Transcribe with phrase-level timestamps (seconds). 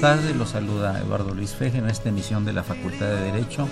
[0.00, 3.68] Tardes, los saluda Eduardo Luis Feje en esta emisión de la Facultad de Derecho,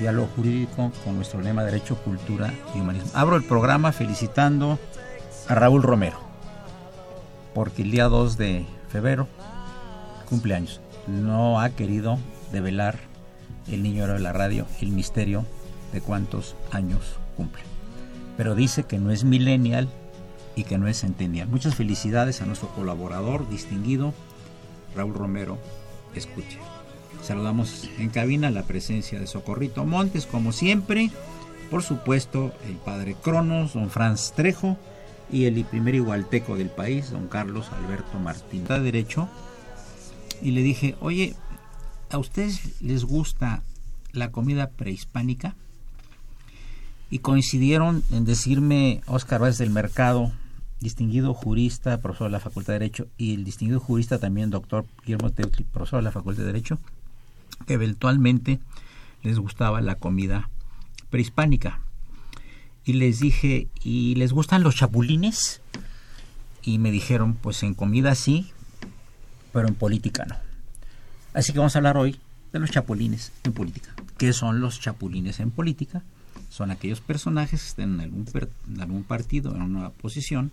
[0.00, 3.10] Diálogo Jurídico con nuestro lema Derecho, Cultura y Humanismo.
[3.12, 4.78] Abro el programa felicitando
[5.48, 6.16] a Raúl Romero,
[7.54, 9.28] porque el día 2 de febrero
[10.28, 10.80] cumpleaños.
[11.06, 12.18] No ha querido
[12.52, 12.98] develar
[13.68, 15.44] el niño de la radio el misterio
[15.92, 17.62] de cuántos años cumple.
[18.36, 19.88] Pero dice que no es millennial
[20.56, 21.48] y que no es centennial.
[21.48, 24.14] Muchas felicidades a nuestro colaborador distinguido
[24.94, 25.58] Raúl Romero
[26.14, 26.58] escuche.
[27.22, 31.10] Saludamos en cabina la presencia de Socorrito Montes, como siempre.
[31.70, 34.76] Por supuesto, el padre Cronos, don Franz Trejo
[35.30, 38.64] y el primer igualteco del país, don Carlos Alberto Martín.
[38.64, 39.28] De derecho.
[40.42, 41.34] Y le dije, oye,
[42.10, 43.62] ¿a ustedes les gusta
[44.12, 45.54] la comida prehispánica?
[47.08, 50.32] Y coincidieron en decirme Oscar Vázquez del Mercado,
[50.82, 55.30] distinguido jurista, profesor de la Facultad de Derecho, y el distinguido jurista también, doctor Guillermo
[55.30, 56.78] Teutli, profesor de la Facultad de Derecho,
[57.66, 58.58] que eventualmente
[59.22, 60.50] les gustaba la comida
[61.10, 61.80] prehispánica.
[62.84, 65.60] Y les dije, ¿y les gustan los chapulines?
[66.62, 68.50] Y me dijeron, pues en comida sí,
[69.52, 70.36] pero en política no.
[71.34, 72.18] Así que vamos a hablar hoy
[72.52, 73.94] de los chapulines en política.
[74.18, 76.02] ¿Qué son los chapulines en política?
[76.50, 78.26] Son aquellos personajes que estén en algún,
[78.68, 80.50] en algún partido, en una posición,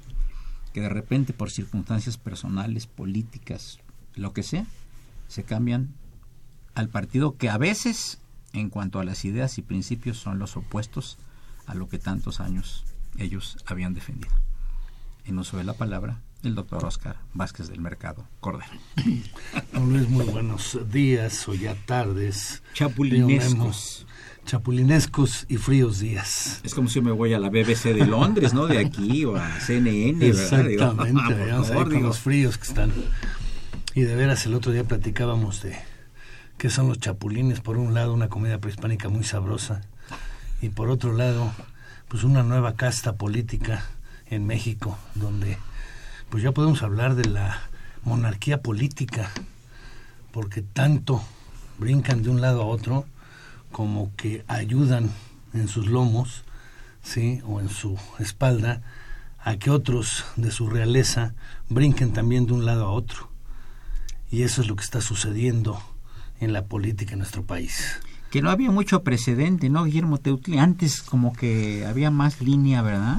[0.74, 3.80] que de repente por circunstancias personales, políticas,
[4.16, 4.66] lo que sea,
[5.28, 5.94] se cambian
[6.76, 8.20] al partido que a veces,
[8.54, 11.18] en cuanto a las ideas y principios, son los opuestos
[11.66, 12.86] a lo que tantos años
[13.18, 14.34] ellos habían defendido.
[15.26, 18.72] En uso de la palabra, el doctor Oscar Vázquez del Mercado Cordero.
[19.74, 22.64] Luis, muy buenos días o ya tardes.
[22.74, 24.08] Chapulinescos
[24.46, 26.60] chapulinescos y fríos días.
[26.64, 28.68] Es como si me voy a la BBC de Londres, ¿no?
[28.68, 31.84] De aquí o a CNN, Exactamente, ¿verdad?
[31.84, 32.92] con los fríos que están.
[33.94, 35.78] Y de veras, el otro día platicábamos de
[36.58, 37.62] qué son los chapulines.
[37.62, 39.82] Por un lado, una comida prehispánica muy sabrosa.
[40.62, 41.52] Y por otro lado,
[42.08, 43.86] pues una nueva casta política
[44.30, 45.58] en México, donde
[46.30, 47.62] pues ya podemos hablar de la
[48.04, 49.32] monarquía política,
[50.32, 51.24] porque tanto
[51.80, 53.06] brincan de un lado a otro
[53.72, 55.12] como que ayudan
[55.54, 56.44] en sus lomos,
[57.02, 57.42] ¿sí?
[57.46, 58.82] o en su espalda,
[59.40, 61.34] a que otros de su realeza
[61.70, 63.30] brinquen también de un lado a otro.
[64.32, 65.82] Y eso es lo que está sucediendo
[66.40, 68.00] en la política en nuestro país
[68.30, 70.60] que no había mucho precedente, ¿no, Guillermo Teutli?
[70.60, 73.18] Antes como que había más línea, ¿verdad?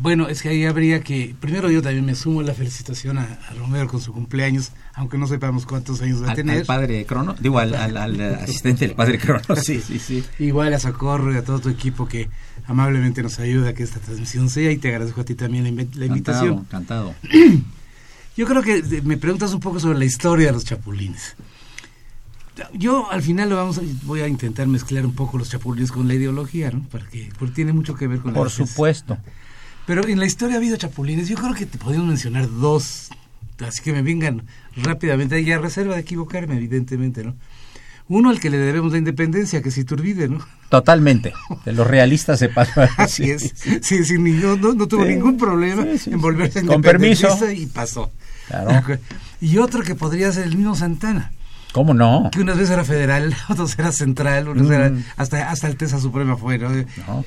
[0.00, 1.34] Bueno, es que ahí habría que...
[1.38, 5.66] Primero yo también me sumo la felicitación a, Romero con su cumpleaños, aunque no sepamos
[5.66, 6.58] cuántos años va a tener.
[6.58, 10.24] Al padre Crono, digo, al, asistente del padre Crono, sí, sí, sí.
[10.38, 12.30] Igual a Socorro y a todo tu equipo que
[12.66, 16.06] amablemente nos ayuda a que esta transmisión sea y te agradezco a ti también la,
[16.06, 16.60] invitación.
[16.60, 17.14] Encantado,
[18.36, 21.36] Yo creo que me preguntas un poco sobre la historia de los chapulines
[22.72, 26.08] yo al final lo vamos a, voy a intentar mezclar un poco los chapulines con
[26.08, 26.84] la ideología, ¿no?
[26.90, 29.18] Porque, porque tiene mucho que ver con Por supuesto.
[29.86, 31.28] Pero en la historia ha habido chapulines.
[31.28, 33.10] Yo creo que te podemos mencionar dos
[33.64, 34.42] así que me vengan
[34.76, 37.34] rápidamente, y a reserva de equivocarme, evidentemente, ¿no?
[38.08, 40.38] Uno al que le debemos la independencia, que si Iturbide, ¿no?
[40.68, 41.32] Totalmente.
[41.64, 42.82] De los realistas se pasó.
[42.98, 43.52] Así es.
[43.82, 47.28] Sí, sí, no, no, tuvo ningún problema en volverse Con permiso.
[47.50, 48.10] y pasó.
[48.48, 48.98] Claro.
[49.38, 51.30] Y otro que podría ser el mismo Santana.
[51.76, 52.30] ¿Cómo no?
[52.32, 55.04] Que unas veces era federal, otras era central, unas era mm.
[55.18, 56.58] hasta, hasta Alteza Suprema fue.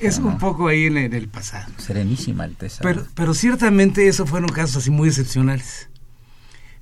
[0.00, 1.72] es un poco ahí en, el pasado.
[1.76, 2.82] Serenísima Alteza.
[2.82, 5.88] Pero, pero ciertamente eso fueron casos así muy excepcionales.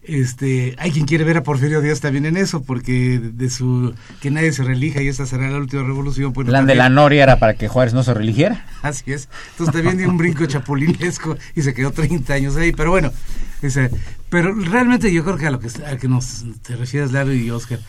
[0.02, 4.30] Este, hay quien quiere ver a Porfirio Díaz también en eso, porque de su que
[4.30, 6.32] nadie se relija y esta será la última revolución.
[6.32, 8.64] Pues, Plan de la Noria era para que Juárez no se religiera.
[8.82, 9.28] Así es.
[9.50, 12.72] Entonces también dio un brinco chapulinesco y se quedó 30 años ahí.
[12.72, 13.12] Pero bueno,
[13.62, 13.90] ese,
[14.28, 17.50] pero realmente yo creo que a lo que, a que nos te refieres, Lalo y
[17.50, 17.80] Oscar,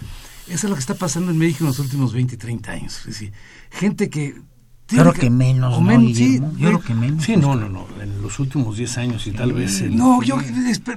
[0.48, 2.98] eso es lo que está pasando en México en los últimos 20, 30 años.
[3.00, 3.34] Es decir,
[3.70, 4.42] gente que
[4.90, 7.24] Claro que, menos, ¿no, sí, yo creo que menos.
[7.24, 9.84] Sí, no, no, no, en los últimos 10 años y tal vez...
[9.92, 10.38] no, yo,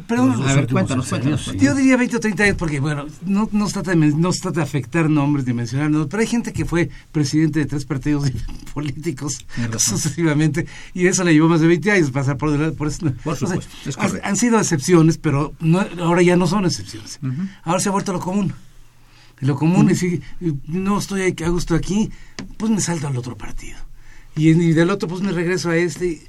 [0.07, 1.53] perdón, a ver, cuéntanos, cuéntanos.
[1.59, 4.41] Yo diría 20 o 30 años porque, bueno, no, no, se trata de, no se
[4.41, 7.85] trata de afectar nombres ni mencionar nombres, pero hay gente que fue presidente de tres
[7.85, 8.33] partidos
[8.75, 9.45] políticos
[9.77, 13.13] sucesivamente y eso le llevó más de 20 años pasar por, por eso.
[13.23, 13.71] Por supuesto,
[14.23, 17.21] han sido excepciones, pero no, ahora ya no son excepciones.
[17.63, 18.55] Ahora se ha vuelto lo común
[19.43, 20.23] lo común es si
[20.69, 22.11] no estoy a gusto aquí,
[22.57, 23.77] pues me salto al otro partido.
[24.37, 26.23] Y, del otro, pues me regreso a este.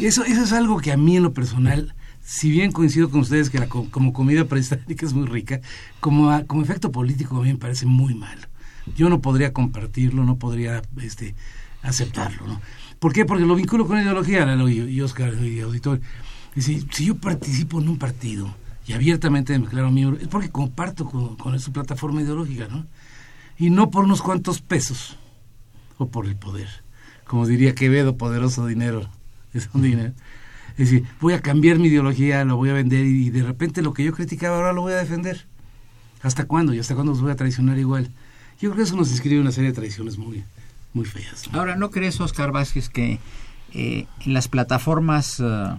[0.00, 3.50] Eso, eso es algo que a mí en lo personal, si bien coincido con ustedes
[3.50, 5.60] que la, como comida prehistórica es muy rica,
[6.00, 8.48] como, como efecto político a mí me parece muy mal.
[8.96, 11.34] Yo no podría compartirlo, no podría este,
[11.82, 12.46] aceptarlo.
[12.46, 12.62] ¿no?
[12.98, 13.26] ¿Por qué?
[13.26, 16.00] Porque lo vinculo con la ideología, y, y Oscar y auditor.
[16.56, 18.54] si yo participo en un partido,
[18.86, 22.86] y abiertamente me declaro miembro, es porque comparto con, con su plataforma ideológica, ¿no?
[23.58, 25.16] Y no por unos cuantos pesos
[25.96, 26.68] o por el poder.
[27.24, 29.08] Como diría Quevedo, poderoso dinero.
[29.54, 30.12] Es un dinero.
[30.76, 33.94] Es decir, voy a cambiar mi ideología, lo voy a vender y de repente lo
[33.94, 35.46] que yo criticaba ahora lo voy a defender.
[36.22, 36.74] ¿Hasta cuándo?
[36.74, 38.10] ¿Y hasta cuándo los voy a traicionar igual?
[38.60, 40.42] Yo creo que eso nos inscribe una serie de traiciones muy,
[40.92, 41.44] muy feas.
[41.52, 43.20] Ahora, ¿no crees, Oscar Vázquez, que
[43.72, 45.38] eh, en las plataformas...
[45.38, 45.76] Eh,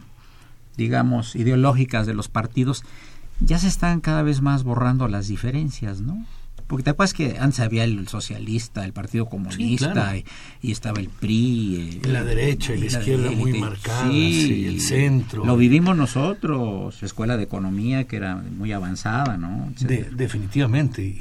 [0.77, 2.83] digamos, ideológicas de los partidos,
[3.39, 6.25] ya se están cada vez más borrando las diferencias, ¿no?
[6.68, 10.16] Porque te acuerdas que antes había el socialista, el Partido Comunista,
[10.62, 12.01] y, estaba el PRI.
[12.06, 15.45] la derecha y la, izquierda muy marcadas, y el centro.
[15.45, 19.71] Lo vivimos nosotros, escuela de economía que era muy avanzada, ¿no?
[19.78, 21.19] definitivamente.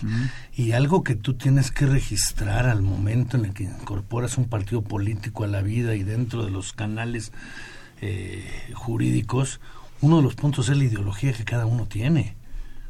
[0.57, 4.81] y algo que tú tienes que registrar al momento en el que incorporas un partido
[4.81, 7.33] político a la vida y dentro de los canales
[8.01, 9.61] eh, jurídicos,
[10.01, 12.35] uno de los puntos es la ideología que cada uno tiene,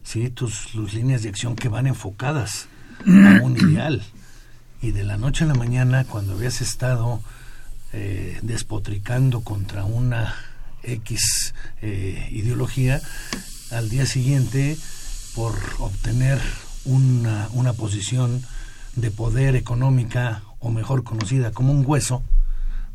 [0.02, 0.30] ¿sí?
[0.30, 2.66] Tus líneas de acción que van enfocadas
[3.00, 4.02] a un ideal.
[4.82, 7.22] Y de la noche a la mañana, cuando habías estado
[7.92, 10.34] eh, despotricando contra una
[10.82, 13.00] X eh, ideología,
[13.70, 14.76] al día siguiente,
[15.34, 16.40] por obtener
[16.84, 18.42] una, una posición
[18.96, 22.22] de poder económica o mejor conocida como un hueso,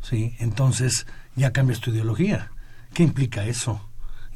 [0.02, 0.34] ¿sí?
[0.38, 1.06] entonces
[1.36, 2.50] ya cambias tu ideología.
[2.92, 3.80] ¿Qué implica eso?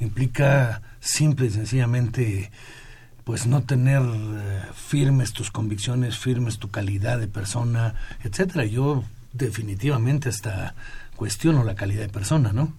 [0.00, 2.50] Implica simple y sencillamente
[3.24, 8.66] pues no tener eh, firmes tus convicciones, firmes tu calidad de persona, etcétera.
[8.66, 9.02] Yo
[9.32, 10.74] definitivamente hasta
[11.16, 12.74] cuestiono la calidad de persona, ¿no?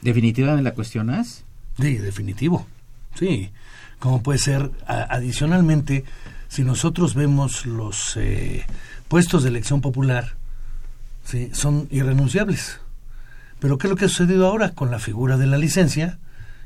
[0.00, 1.44] ¿Definitivamente la cuestionas?
[1.78, 2.66] Sí, definitivo.
[3.14, 3.50] Sí.
[3.98, 6.04] Como puede ser, adicionalmente,
[6.48, 8.64] si nosotros vemos los eh,
[9.08, 10.36] puestos de elección popular,
[11.24, 11.50] ¿sí?
[11.52, 12.80] son irrenunciables.
[13.64, 16.18] Pero ¿qué es lo que ha sucedido ahora con la figura de la licencia?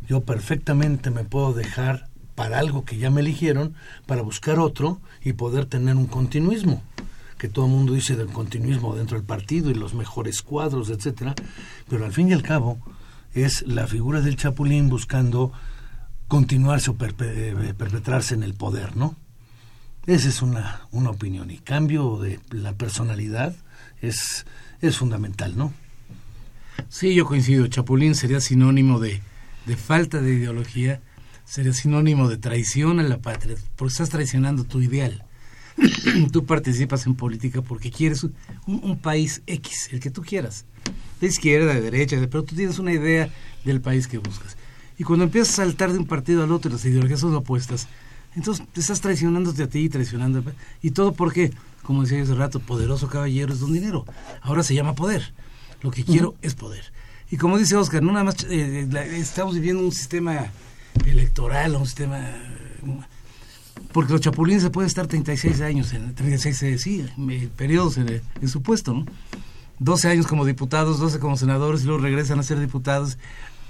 [0.09, 3.75] Yo perfectamente me puedo dejar para algo que ya me eligieron,
[4.07, 6.83] para buscar otro y poder tener un continuismo
[7.39, 11.37] que todo el mundo dice del continuismo dentro del partido y los mejores cuadros, etcétera,
[11.89, 12.81] pero al fin y al cabo
[13.33, 15.53] es la figura del chapulín buscando
[16.27, 19.15] continuarse o eh, perpetrarse en el poder, ¿no?
[20.07, 23.55] Esa es una, una opinión y cambio de la personalidad
[24.01, 24.47] es,
[24.81, 25.73] es fundamental, ¿no?
[26.89, 27.67] Sí, yo coincido.
[27.67, 29.21] Chapulín sería sinónimo de,
[29.67, 31.01] de falta de ideología,
[31.45, 35.25] sería sinónimo de traición a la patria, porque estás traicionando tu ideal.
[36.33, 38.27] tú participas en política porque quieres
[38.67, 40.65] un, país X, el que tú quieras,
[41.21, 43.29] de izquierda, de derecha, pero tú tienes una idea
[43.65, 44.57] del país que buscas.
[44.99, 47.87] Y cuando empiezas a saltar de un partido al otro las ideologías son opuestas,
[48.35, 50.43] entonces te estás traicionándote a ti y traicionando.
[50.83, 54.05] Y todo porque, como decía hace rato, poderoso caballero es un dinero.
[54.43, 55.33] Ahora se llama poder.
[55.83, 56.93] Lo que quiero es poder.
[57.31, 60.47] Y como dice Oscar, no nada más eh, estamos viviendo un sistema
[61.07, 62.19] electoral, un sistema
[63.93, 67.07] porque los chapulines se pueden estar 36 años, en 36 eh, sí,
[67.57, 69.07] periodos en, su puesto, ¿no?
[69.79, 73.17] 12 años como diputados, 12 como senadores y luego regresan a ser diputados.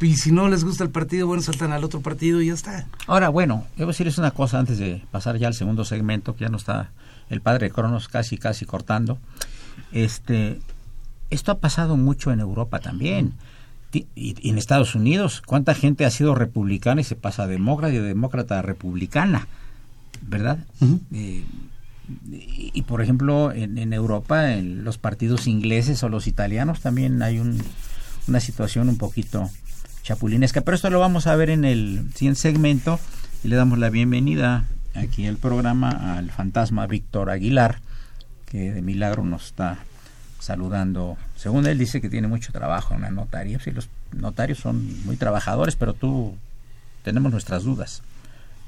[0.00, 2.86] y si no les gusta el partido, bueno, saltan al otro partido y ya está.
[3.06, 6.48] Ahora, bueno, a decirles una cosa antes de pasar ya al segundo segmento, que ya
[6.48, 6.90] no está
[7.28, 9.18] el padre Cronos casi, casi cortando.
[9.92, 10.60] Este,
[11.30, 13.34] esto ha pasado mucho en Europa también.
[13.92, 14.06] Y,
[14.48, 18.02] en Estados Unidos, ¿cuánta gente ha sido republicana y se pasa a demócrata y de
[18.02, 19.48] demócrata a republicana?
[20.22, 20.58] ¿Verdad?
[21.12, 21.44] Eh,
[22.30, 27.40] y, por ejemplo, en, Europa, en los partidos ingleses o los italianos también hay
[28.26, 29.50] una situación un poquito
[30.02, 30.62] chapulinesca.
[30.62, 32.98] Pero esto lo vamos a ver en el siguiente segmento
[33.44, 37.80] y le damos la bienvenida aquí al programa al fantasma Víctor Aguilar,
[38.46, 39.78] que de milagro nos está
[40.38, 41.16] saludando.
[41.36, 43.58] Según él dice que tiene mucho trabajo en la notaría.
[43.60, 46.34] Sí, los notarios son muy trabajadores, pero tú
[47.02, 48.02] tenemos nuestras dudas.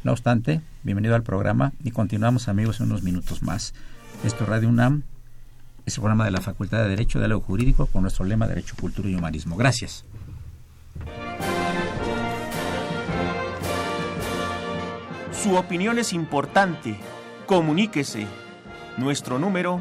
[0.02, 3.74] No obstante, bienvenido al programa y continuamos amigos en unos minutos más.
[4.24, 5.02] Esto es Radio UNAM,
[5.86, 8.76] es el programa de la Facultad de Derecho de Algo Jurídico con nuestro lema Derecho,
[8.80, 9.56] Cultura y Humanismo.
[9.56, 10.04] Gracias.
[15.42, 16.98] Su opinión es importante.
[17.46, 18.26] Comuníquese.
[18.96, 19.80] Nuestro número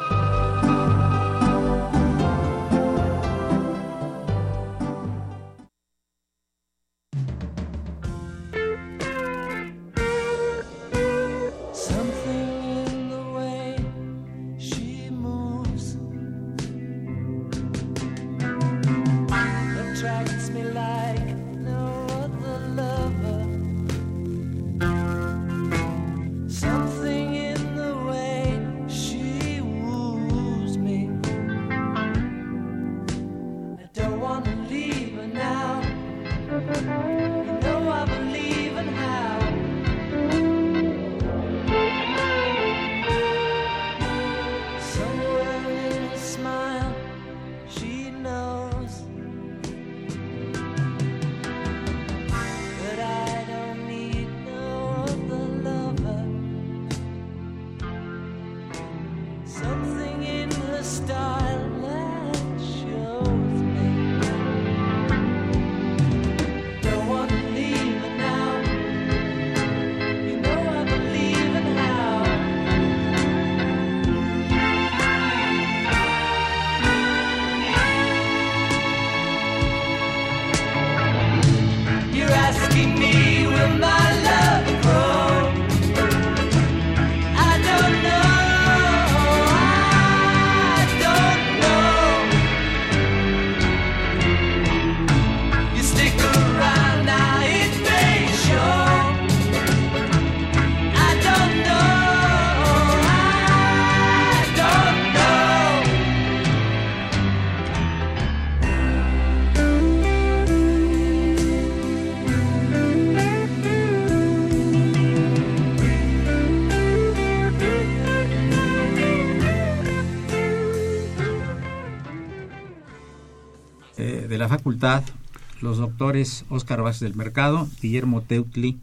[125.61, 128.77] Los doctores Óscar Vázquez del Mercado, Guillermo Teutli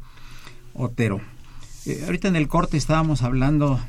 [0.75, 1.21] Otero.
[1.87, 3.81] Eh, ahorita en el corte estábamos hablando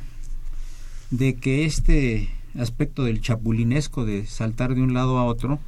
[1.10, 5.58] de que este aspecto del chapulinesco de saltar de un lado a otro,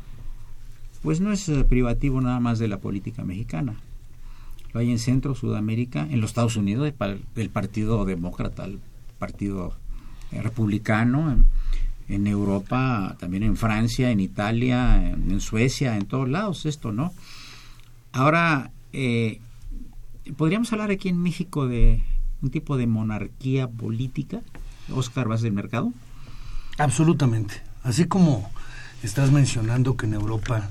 [1.03, 3.75] pues no es eh, privativo nada más de la política mexicana.
[4.73, 6.91] Lo hay en Centro, Sudamérica, en los Estados Unidos,
[7.35, 8.79] del Partido Demócrata al
[9.19, 9.75] Partido
[10.31, 11.45] Republicano, en
[12.09, 17.13] Europa, también en Francia, en Italia, en, Suecia, en todos lados esto, ¿no?
[18.13, 19.41] Ahora, eh,
[20.37, 22.03] ¿podríamos hablar aquí en México de
[22.43, 24.41] un tipo de monarquía política?
[24.95, 25.93] Oscar ¿vas del Mercado.
[26.79, 27.63] Absolutamente.
[27.83, 28.51] Así como
[29.03, 30.71] estás mencionando que en Europa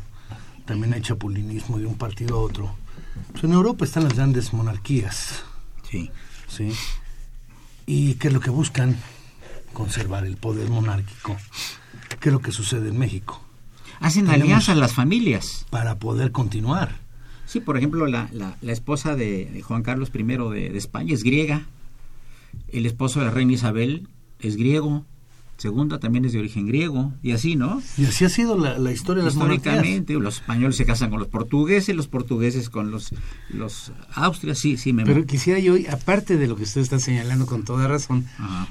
[0.65, 2.75] también hay chapulinismo de un partido a otro,
[3.31, 5.43] pues en Europa están las grandes monarquías.
[5.89, 6.09] Sí.
[6.47, 6.71] Sí.
[7.85, 8.97] ¿Y qué es lo que buscan?
[9.73, 11.37] Conservar el poder monárquico,
[12.19, 13.41] que es lo que sucede en México.
[13.99, 15.65] Hacen alianzas las familias.
[15.69, 16.95] Para poder continuar.
[17.45, 21.65] Sí, por ejemplo, la, la, esposa de, Juan Carlos I de, de, España es griega,
[22.69, 24.07] el esposo de la reina Isabel
[24.39, 25.05] es griego,
[25.61, 27.81] segunda también es de origen griego, y así, ¿no?
[27.95, 31.27] Y así ha sido la, historia de las Históricamente, los españoles se casan con los
[31.27, 33.13] portugueses, los portugueses con los,
[33.49, 37.45] los austrias, sí, sí, me Pero quisiera yo, aparte de lo que usted está señalando
[37.45, 38.25] con toda razón,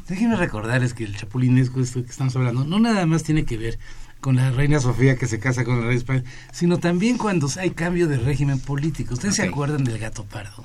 [0.09, 3.79] déjenme recordarles que el chapulinesco, esto que estamos hablando, no nada más tiene que ver
[4.21, 7.71] con la reina Sofía que se casa con el rey español, sino también cuando hay
[7.71, 9.15] cambio de régimen político.
[9.15, 10.65] ¿Ustedes se acuerdan del gato pardo?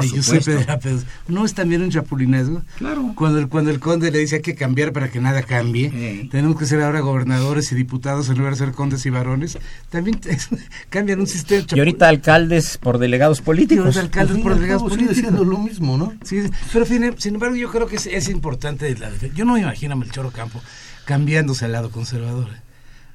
[0.00, 0.34] Por de supuesto.
[0.52, 2.62] Giuseppe de la Pez- ¿No es también un chapulinazgo?
[2.78, 3.12] Claro.
[3.14, 6.28] Cuando el, cuando el conde le dice hay que cambiar para que nada cambie, Eh.
[6.30, 9.58] tenemos que ser ahora gobernadores y diputados en lugar de ser condes y varones,
[9.90, 10.48] también es-
[10.90, 11.64] cambian un sistema.
[11.74, 13.86] Y ahorita alcaldes por delegados políticos.
[13.86, 15.16] Los alcaldes Al fin por y delegados políticos.
[15.16, 16.12] siendo lo mismo, ¿no?
[16.24, 19.60] Sí, pero fin- sin embargo yo creo que es, es importante la Yo no me
[19.60, 20.60] imagino a Melchor Campo
[21.04, 22.48] cambiándose al lado conservador.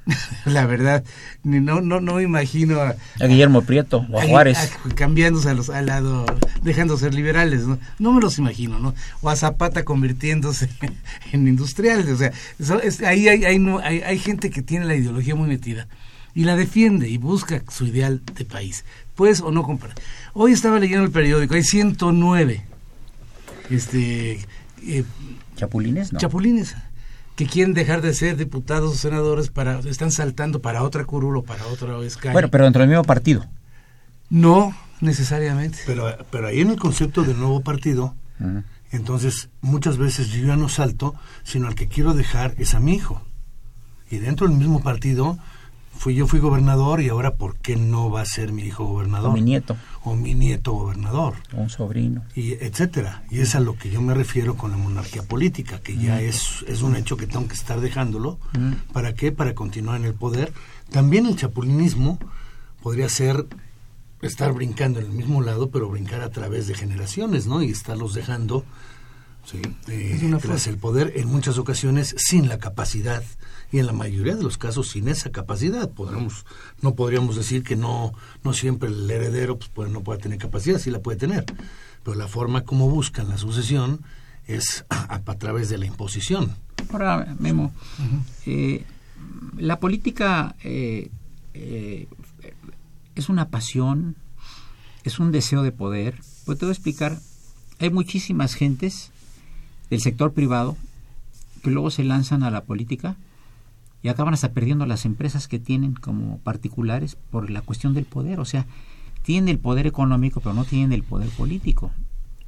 [0.45, 1.03] la verdad,
[1.43, 4.57] ni no no no me imagino a, A Guillermo Prieto o a a- Juárez.
[4.57, 6.25] a- cambiándose a los, al lado,
[6.61, 7.79] dejando ser liberales, ¿no?
[7.99, 8.93] No me los imagino, ¿no?
[9.21, 10.69] O a Zapata convirtiéndose
[11.31, 14.85] en industriales, o sea, eso es- ahí hay, hay, no, hay, hay gente que tiene
[14.85, 15.87] la ideología muy metida
[16.35, 18.83] y la defiende y busca su ideal de país.
[19.15, 19.93] Puedes o no comprar.
[20.33, 22.65] Hoy estaba leyendo el periódico, hay 109
[23.69, 24.39] este,
[24.85, 25.03] eh,
[25.55, 26.19] Chapulines, ¿no?
[26.19, 26.75] chapulines
[27.35, 31.43] que quieren dejar de ser diputados o senadores para están saltando para otra curul o
[31.43, 32.33] para otra escaño.
[32.33, 33.45] bueno, pero dentro del mismo partido.
[34.29, 35.79] no necesariamente.
[35.85, 38.15] Pero, pero ahí en el concepto del nuevo partido,
[38.91, 42.93] entonces muchas veces yo ya no salto, sino al que quiero dejar es a mi
[42.93, 43.21] hijo.
[44.09, 45.39] Y dentro del mismo partido,
[45.97, 49.29] fui yo fui gobernador y ahora ¿por qué no va a ser mi hijo gobernador?
[49.29, 51.35] O mi nieto, O mi nieto gobernador.
[51.55, 52.23] o un sobrino.
[52.35, 53.23] y etcétera.
[53.29, 56.63] Y es a lo que yo me refiero con la monarquía política, que ya es,
[56.67, 58.37] es un hecho que tengo que estar dejándolo.
[58.91, 59.31] ¿Para qué?
[59.31, 60.51] Para continuar en el poder.
[60.91, 62.19] También el chapulinismo
[62.81, 63.45] podría ser
[64.21, 67.61] estar brincando en el mismo lado, pero brincar a través de generaciones, ¿no?
[67.61, 68.63] Y estarlos dejando
[69.45, 73.21] sí, eh, Es una tras el poder en muchas ocasiones sin la capacidad
[73.73, 75.89] y en la mayoría de los casos sin esa capacidad.
[75.89, 76.45] Podríamos,
[76.81, 78.13] no podríamos decir que no,
[78.43, 81.43] no siempre el heredero pues, puede- no puede tener capacidad, sí la puede tener,
[82.03, 83.99] pero la forma como buscan la sucesión
[84.47, 86.55] es a, a través de la imposición.
[86.91, 87.73] Ahora, Memo,
[88.45, 88.85] eh,
[89.57, 91.09] la política eh,
[91.55, 92.07] eh,
[93.15, 94.15] es una pasión,
[95.03, 96.19] es un deseo de poder.
[96.45, 97.19] Pues te voy a explicar,
[97.79, 99.11] hay muchísimas gentes
[99.89, 100.77] del sector privado
[101.63, 103.15] que luego se lanzan a la política
[104.03, 108.41] y acaban hasta perdiendo las empresas que tienen como particulares por la cuestión del poder.
[108.41, 108.67] O sea,
[109.23, 111.91] tienen el poder económico, pero no tienen el poder político.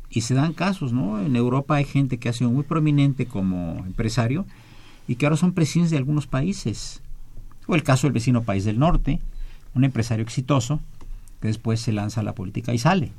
[0.09, 1.21] Y se dan casos, ¿no?
[1.21, 4.45] En Europa hay gente que ha sido muy prominente como empresario
[5.07, 7.01] y que ahora son presidentes de algunos países.
[7.67, 9.21] O el caso del vecino país del norte,
[9.73, 10.81] un empresario exitoso
[11.41, 13.11] que después se lanza a la política y sale.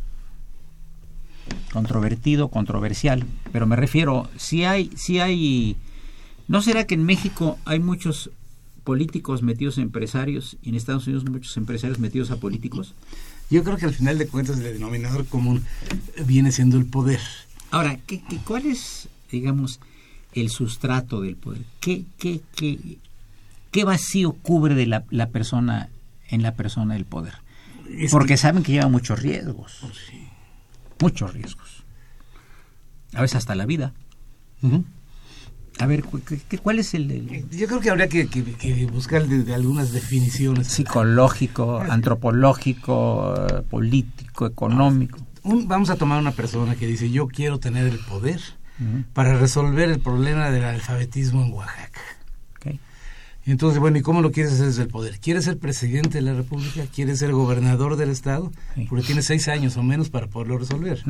[1.72, 3.24] Controvertido, controversial.
[3.50, 5.76] Pero me refiero, si hay, si hay,
[6.48, 8.30] ¿no será que en México hay muchos
[8.84, 12.94] políticos metidos a empresarios y en Estados Unidos muchos empresarios metidos a políticos?
[13.50, 15.64] Yo creo que al final de cuentas el denominador común
[16.26, 17.20] viene siendo el poder.
[17.70, 19.80] Ahora, ¿qué, qué, cuál es, digamos,
[20.32, 21.62] el sustrato del poder?
[21.80, 22.98] ¿Qué, qué, qué,
[23.70, 25.88] qué vacío cubre de la, la persona
[26.28, 27.34] en la persona del poder?
[27.90, 29.80] Es Porque que- saben que lleva muchos riesgos.
[31.00, 31.84] Muchos riesgos.
[33.14, 33.92] A veces hasta la vida.
[35.78, 38.42] A ver, cu- cu- cu- ¿cuál es el, el yo creo que habría que, que-
[38.44, 40.68] que buscar de, de algunas definiciones.
[40.68, 45.18] psicológico, antropológico, eh, político, económico?
[45.42, 48.40] Un- vamos a tomar una persona que dice yo quiero tener el poder
[49.14, 52.00] para resolver el problema del alfabetismo en Oaxaca.
[52.56, 52.78] Ok.
[53.46, 55.20] Entonces, bueno, ¿y cómo lo quieres hacer desde el poder?
[55.20, 56.82] ¿Quieres ser presidente de la República?
[56.92, 58.50] ¿Quieres ser gobernador del Estado?
[58.74, 58.86] Sí.
[58.88, 61.04] Porque tienes seis años o menos para poderlo resolver.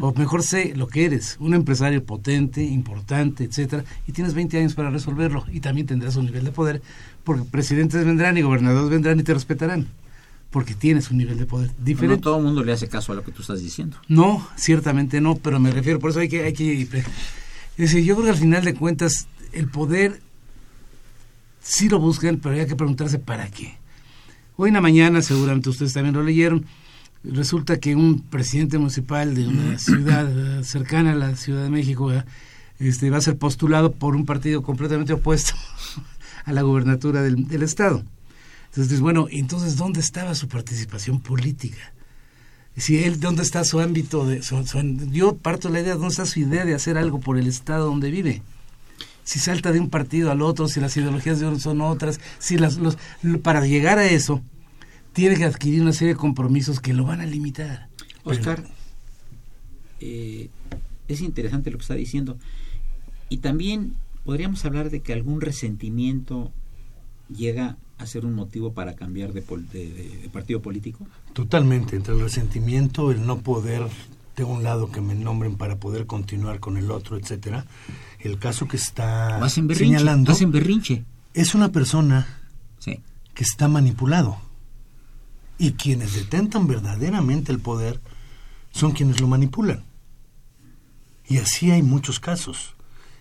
[0.00, 4.74] O mejor sé lo que eres, un empresario potente, importante, etcétera, y tienes 20 años
[4.74, 6.82] para resolverlo y también tendrás un nivel de poder,
[7.22, 9.86] porque presidentes vendrán y gobernadores vendrán y te respetarán,
[10.50, 12.22] porque tienes un nivel de poder No diferente.
[12.22, 13.98] todo el mundo le hace caso a lo que tú estás diciendo.
[14.08, 16.90] No, ciertamente no, pero me refiero, por eso hay que, hay que, es
[17.76, 20.20] decir, yo creo que al final de cuentas el poder
[21.60, 23.76] sí lo buscan, pero hay que preguntarse para qué.
[24.56, 26.64] Hoy en la mañana, seguramente ustedes también lo leyeron,
[27.24, 30.28] resulta que un presidente municipal de una ciudad
[30.60, 32.10] eh, cercana a la Ciudad de México
[32.78, 35.54] este, va a ser postulado por un partido completamente opuesto
[36.44, 38.02] a la gubernatura del, del Estado.
[38.70, 41.92] Entonces, bueno, entonces, ¿dónde estaba su participación política?
[42.76, 46.10] si él dónde está su ámbito de su- su- yo parto de la idea dónde
[46.10, 48.40] está su idea de hacer algo por el estado donde vive
[49.28, 52.56] si salta de un partido al otro si las ideologías de uno son otras si
[52.56, 54.40] las los lo- para llegar a eso
[55.12, 57.88] tiene que adquirir una serie de compromisos que lo van a limitar
[58.24, 58.64] Oscar,
[60.00, 60.48] eh,
[61.08, 62.36] es interesante lo que está diciendo.
[63.30, 66.52] Y también podríamos hablar de que algún resentimiento
[67.34, 71.06] llega a ser un motivo para cambiar de, pol- de- de- de partido político.
[71.32, 73.82] Totalmente, entre el resentimiento, el no poder
[74.38, 77.66] de un lado que me nombren para poder continuar con el otro, etcétera.
[78.20, 81.04] El caso que está hacen señalando Hacen berrinche.
[81.34, 82.26] es una persona
[83.34, 84.38] que está manipulado.
[85.58, 88.00] Y quienes detentan verdaderamente el poder
[88.72, 89.84] son quienes lo manipulan.
[91.28, 92.74] Y así hay muchos casos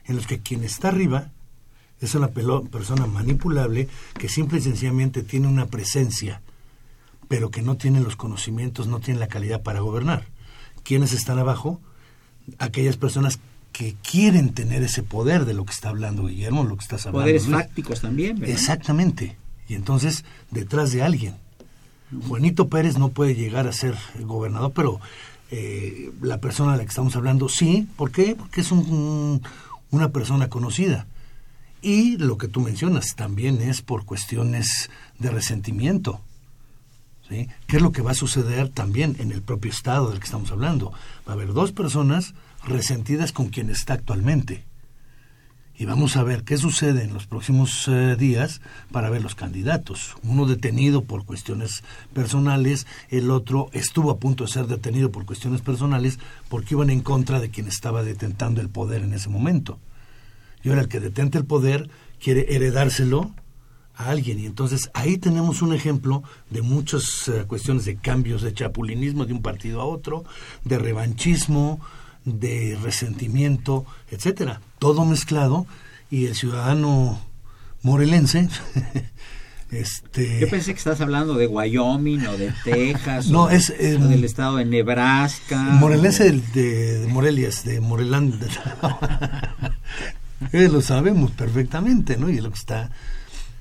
[0.06, 1.32] en los que quien está arriba
[2.00, 6.42] es una persona manipulable que simple y sencillamente tiene una presencia,
[7.28, 10.26] pero que no tiene los conocimientos, no tiene la calidad para gobernar.
[10.88, 11.82] ¿Quiénes están abajo?
[12.60, 13.40] Aquellas personas
[13.74, 17.26] que quieren tener ese poder de lo que está hablando Guillermo, lo que estás hablando.
[17.26, 18.56] Poderes fácticos también, ¿verdad?
[18.56, 19.36] Exactamente.
[19.68, 21.36] Y entonces, detrás de alguien.
[22.30, 25.02] Juanito Pérez no puede llegar a ser gobernador, pero
[25.52, 27.86] eh, la persona de la que estamos hablando sí.
[27.98, 28.36] ¿Por qué?
[28.38, 31.06] Porque es una persona conocida.
[31.82, 36.22] Y lo que tú mencionas también es por cuestiones de resentimiento.
[37.30, 40.52] ¿Qué es lo que va a suceder también en el propio Estado del que estamos
[40.52, 40.92] hablando?
[41.28, 42.34] Va a haber dos personas
[42.66, 44.64] resentidas con quien está actualmente.
[45.80, 48.62] Y vamos a ver qué sucede en los próximos eh, días
[48.92, 50.16] para ver los candidatos.
[50.24, 55.62] Uno detenido por cuestiones personales, el otro estuvo a punto de ser detenido por cuestiones
[55.62, 56.18] personales
[56.50, 59.78] porque iban en contra de quien estaba detentando el poder en ese momento.
[60.64, 63.32] Y ahora el que detente el poder quiere heredárselo
[63.98, 64.40] a alguien.
[64.40, 69.34] Y entonces ahí tenemos un ejemplo de muchas eh, cuestiones de cambios de chapulinismo de
[69.34, 70.24] un partido a otro,
[70.64, 71.82] de revanchismo,
[72.24, 75.66] de resentimiento, etcétera, todo mezclado.
[76.10, 77.20] Y el ciudadano
[77.82, 78.50] morelense
[79.72, 84.24] este yo pensé que estás hablando de Wyoming o de Texas no o, es del
[84.24, 85.62] estado de Nebraska.
[85.62, 88.40] morelense de, de, Morelia de Morelán
[90.52, 92.90] lo sabemos perfectamente no y lo que está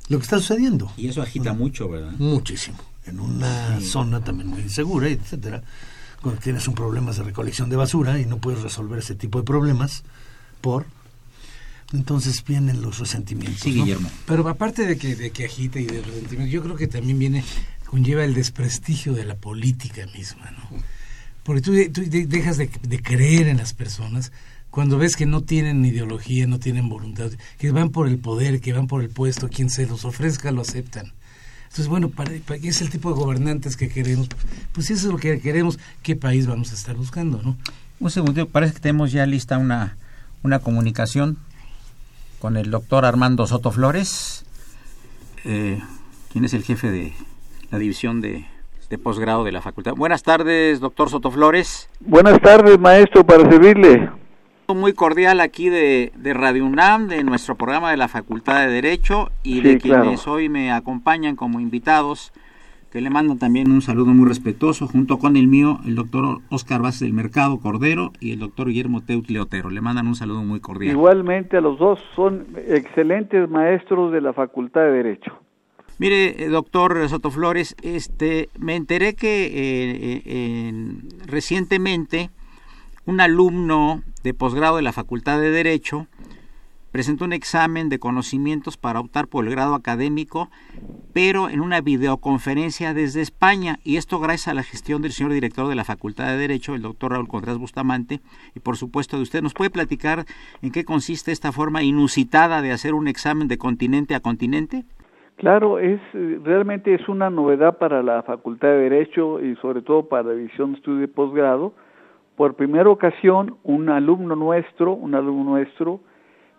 [0.08, 4.60] lo que está sucediendo y eso agita mucho verdad muchísimo en una zona también muy
[4.60, 5.62] insegura etcétera
[6.22, 9.44] cuando tienes un problema de recolección de basura y no puedes resolver ese tipo de
[9.44, 10.02] problemas
[10.60, 10.86] por
[11.92, 13.60] entonces vienen los resentimientos.
[13.60, 14.10] Sí, Guillermo.
[14.26, 17.44] Pero aparte de que, de que agita y de resentimiento, yo creo que también viene,
[17.86, 20.82] conlleva el desprestigio de la política misma, ¿no?
[21.44, 24.32] Porque tú, tú dejas de, de, creer en las personas
[24.76, 28.74] cuando ves que no tienen ideología, no tienen voluntad, que van por el poder, que
[28.74, 31.14] van por el puesto, quien se los ofrezca lo aceptan.
[31.62, 34.28] Entonces, bueno, para, es el tipo de gobernantes que queremos.
[34.72, 35.78] Pues eso es lo que queremos.
[36.02, 37.56] ¿Qué país vamos a estar buscando, no?
[38.00, 39.96] Un segundo, parece que tenemos ya lista una,
[40.42, 41.38] una comunicación
[42.38, 44.44] con el doctor Armando Soto Flores,
[45.46, 45.80] eh,
[46.30, 47.14] quien es el jefe de
[47.70, 48.44] la división de,
[48.90, 49.94] de posgrado de la facultad.
[49.94, 51.88] Buenas tardes, doctor Soto Flores.
[52.00, 54.25] Buenas tardes, maestro, para servirle
[54.74, 59.30] muy cordial aquí de, de, Radio UNAM, de nuestro programa de la Facultad de Derecho
[59.42, 62.32] y de quienes hoy me acompañan como invitados,
[62.90, 66.82] que le mandan también un saludo muy respetuoso, junto con el mío, el doctor Oscar
[66.82, 69.70] Vázquez del Mercado Cordero y el doctor Guillermo Teutli Otero.
[69.70, 70.92] Le mandan un saludo muy cordial.
[70.92, 75.32] Igualmente a los dos son excelentes maestros de la Facultad de Derecho.
[75.98, 80.72] Mire, eh, doctor Soto Flores, este, me enteré que eh, eh,
[81.26, 82.30] recientemente
[83.06, 86.06] un alumno de posgrado de la Facultad de Derecho
[86.90, 90.48] presentó un examen de conocimientos para optar por el grado académico,
[91.12, 95.68] pero en una videoconferencia desde España, y esto gracias a la gestión del señor director
[95.68, 98.20] de la Facultad de Derecho, el doctor Raúl Contreras Bustamante,
[98.54, 99.42] y por supuesto de usted.
[99.42, 100.24] ¿Nos puede platicar
[100.62, 104.84] en qué consiste esta forma inusitada de hacer un examen de continente a continente?
[105.36, 110.22] Claro, es realmente es una novedad para la Facultad de Derecho y sobre todo para
[110.22, 111.74] la División de Estudio de Posgrado,
[112.36, 116.00] por primera ocasión un alumno nuestro, un alumno nuestro,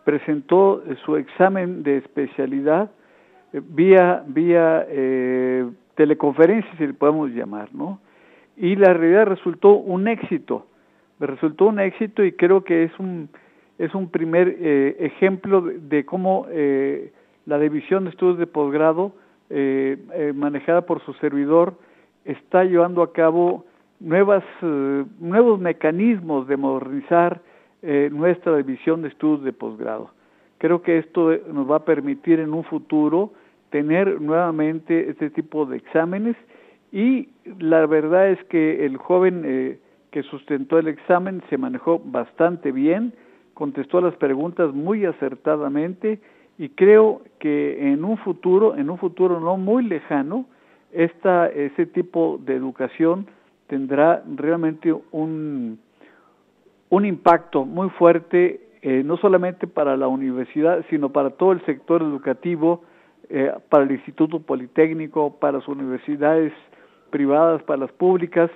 [0.03, 2.91] presentó su examen de especialidad
[3.53, 7.99] eh, vía vía eh, teleconferencia, si le podemos llamar, ¿no?
[8.55, 10.65] Y la realidad resultó un éxito,
[11.19, 13.29] resultó un éxito y creo que es un
[13.77, 17.11] es un primer eh, ejemplo de, cómo eh,
[17.45, 19.13] la división de estudios de posgrado
[20.35, 21.75] manejada por su servidor
[22.25, 23.63] está llevando a cabo
[23.99, 27.41] nuevas, eh, nuevos mecanismos de modernizar
[27.81, 30.12] eh, nuestra división de estudios de posgrado.
[30.57, 33.31] Creo que esto nos va a permitir en un futuro
[33.69, 36.36] tener nuevamente este tipo de exámenes
[36.91, 37.29] y
[37.60, 39.79] la verdad es que el joven eh,
[40.12, 43.13] que sustentó el examen se manejó bastante bien,
[43.53, 46.19] contestó las preguntas muy acertadamente
[46.57, 50.45] y creo que en un futuro, en un futuro no muy lejano,
[50.91, 53.27] esta, ese tipo de educación
[53.67, 55.80] tendrá realmente un,
[56.89, 62.01] un impacto muy fuerte, eh, no solamente para la universidad, sino para todo el sector
[62.01, 62.84] educativo,
[63.30, 66.53] eh, para el Instituto Politécnico, para las universidades
[67.10, 68.49] privadas, para las públicas,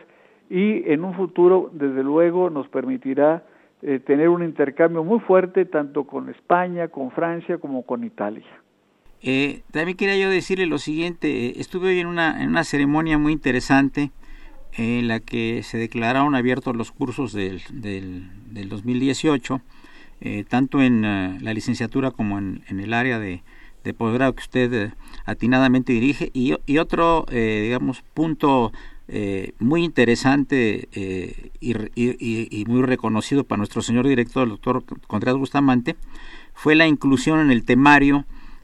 [0.50, 3.44] y en un futuro, desde luego, nos permitirá
[3.82, 8.46] eh, tener un intercambio muy fuerte tanto con España, con Francia, como con Italia.
[9.24, 13.34] Eh, también quería yo decirle lo siguiente, estuve hoy en una, en una ceremonia muy
[13.34, 14.12] interesante
[14.74, 19.62] en la que se declararon abiertos los cursos del, del, del 2018,
[20.22, 23.44] eh, tanto en eh, la licenciatura como en, en el área de,
[23.84, 24.94] de posgrado que usted eh,
[25.26, 26.32] atinadamente dirige.
[26.34, 28.72] Y, y otro, eh, digamos, punto
[29.60, 30.88] muy interesante
[31.60, 35.98] y, y, y, muy reconocido para nuestro señor director, el doctor Contreras Bustamante,
[36.54, 38.24] fue la inclusión en el temario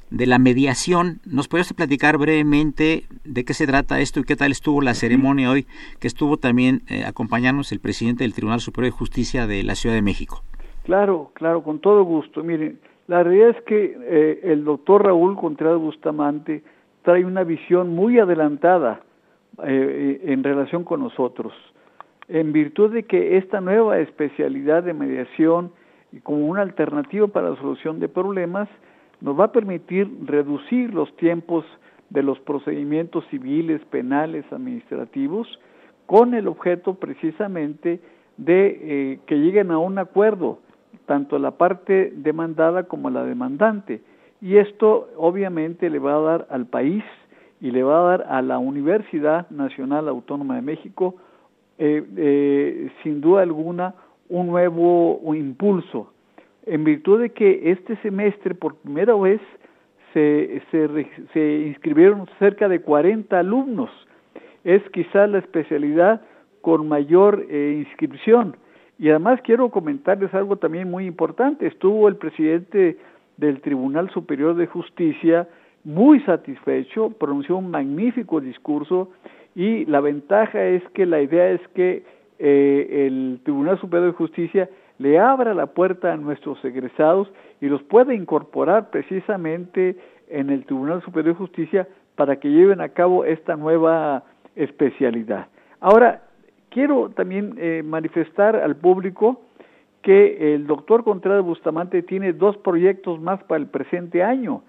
[0.10, 1.20] de la mediación.
[1.26, 5.52] ¿Nos podrías platicar brevemente de qué se trata esto y qué tal estuvo la ceremonia
[5.52, 5.66] hoy,
[6.00, 9.96] que estuvo también eh, acompañándonos el presidente del Tribunal Superior de Justicia de la Ciudad
[9.96, 10.44] de México?
[10.84, 12.44] Claro, claro, con todo gusto.
[12.44, 16.64] Miren, la realidad es que eh, el doctor Raúl Contreras Bustamante
[17.04, 19.02] trae una visión muy adelantada
[19.66, 21.54] eh, en relación con nosotros,
[22.28, 25.72] en virtud de que esta nueva especialidad de mediación
[26.24, 28.70] como una alternativa para la solución de problemas
[29.22, 31.66] nos va a permitir reducir los tiempos
[32.10, 35.48] de los procedimientos civiles, penales, administrativos,
[36.06, 38.00] con el objeto precisamente
[38.38, 40.60] de eh, que lleguen a un acuerdo,
[41.06, 44.02] tanto la parte demandada como la demandante.
[44.42, 47.04] Y esto obviamente le va a dar al país
[47.60, 51.16] y le va a dar a la Universidad Nacional Autónoma de México,
[51.80, 53.96] eh, eh, sin duda alguna,
[54.30, 56.12] un nuevo impulso
[56.68, 59.42] en virtud de que este semestre por primera vez
[60.14, 63.90] se, se, se inscribieron cerca de 40 alumnos.
[64.64, 66.22] Es quizá la especialidad
[66.62, 68.58] con mayor eh, inscripción.
[69.00, 71.68] Y además quiero comentarles algo también muy importante.
[71.68, 72.98] Estuvo el presidente
[73.38, 75.48] del Tribunal Superior de Justicia
[75.84, 79.12] muy satisfecho, pronunció un magnífico discurso
[79.56, 82.04] y la ventaja es que la idea es que
[82.40, 87.32] eh, el Tribunal Superior de Justicia le abra la puerta a nuestros egresados
[87.62, 89.98] y los pueda incorporar precisamente
[90.30, 94.24] en el Tribunal Superior de Justicia para que lleven a cabo esta nueva
[94.56, 95.48] especialidad.
[95.80, 96.24] Ahora,
[96.70, 99.42] quiero también eh, manifestar al público
[100.02, 104.62] que el doctor Contreras Bustamante tiene dos proyectos más para el presente año.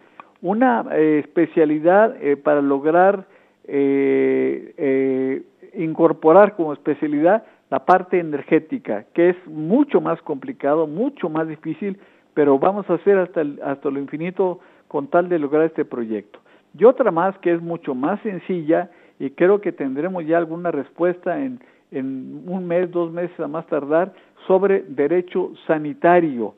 [0.43, 3.27] Una eh, especialidad eh, para lograr
[3.65, 5.43] eh,
[5.75, 11.99] incorporar como especialidad la parte energética, que es mucho más complicado, mucho más difícil,
[12.35, 16.39] pero vamos a hacer hasta, hasta lo infinito con tal de lograr este proyecto.
[16.79, 21.39] Y otra más que es mucho más sencilla y creo que tendremos ya alguna respuesta
[21.39, 24.13] en, en un mes, dos meses a más tardar
[24.47, 26.55] sobre derecho sanitario.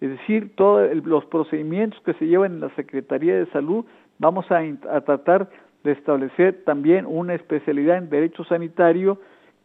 [0.00, 3.84] Es decir, todos los procedimientos que se llevan en la Secretaría de Salud,
[4.18, 5.50] vamos a, a tratar
[5.84, 9.18] de establecer también una especialidad en derecho sanitario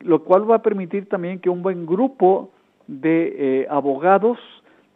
[0.03, 2.51] lo cual va a permitir también que un buen grupo
[2.87, 4.37] de eh, abogados,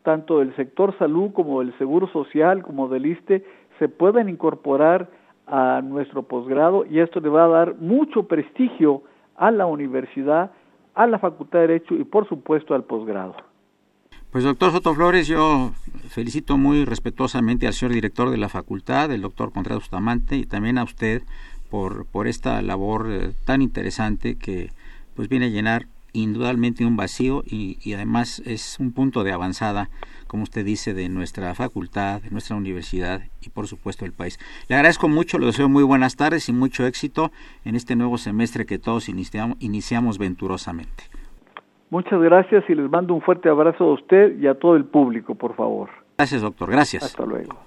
[0.03, 3.43] tanto del sector salud como del seguro social, como del ISTE,
[3.79, 5.09] se puedan incorporar
[5.47, 9.03] a nuestro posgrado y esto le va a dar mucho prestigio
[9.37, 10.51] a la universidad,
[10.93, 13.35] a la Facultad de Derecho y por supuesto al posgrado.
[14.31, 15.71] Pues doctor Soto Flores, yo
[16.09, 20.77] felicito muy respetuosamente al señor director de la facultad, el doctor Contreras Bustamante, y también
[20.77, 21.21] a usted
[21.69, 24.69] por, por esta labor eh, tan interesante que
[25.17, 29.89] pues viene a llenar indudablemente un vacío y, y, además es un punto de avanzada,
[30.27, 34.39] como usted dice, de nuestra facultad, de nuestra universidad y por supuesto del país.
[34.69, 37.31] Le agradezco mucho, le deseo muy buenas tardes y mucho éxito
[37.65, 41.03] en este nuevo semestre que todos iniciamos, iniciamos venturosamente.
[41.89, 45.35] Muchas gracias y les mando un fuerte abrazo a usted y a todo el público,
[45.35, 45.89] por favor.
[46.17, 46.69] Gracias, doctor.
[46.69, 47.03] Gracias.
[47.03, 47.66] Hasta luego.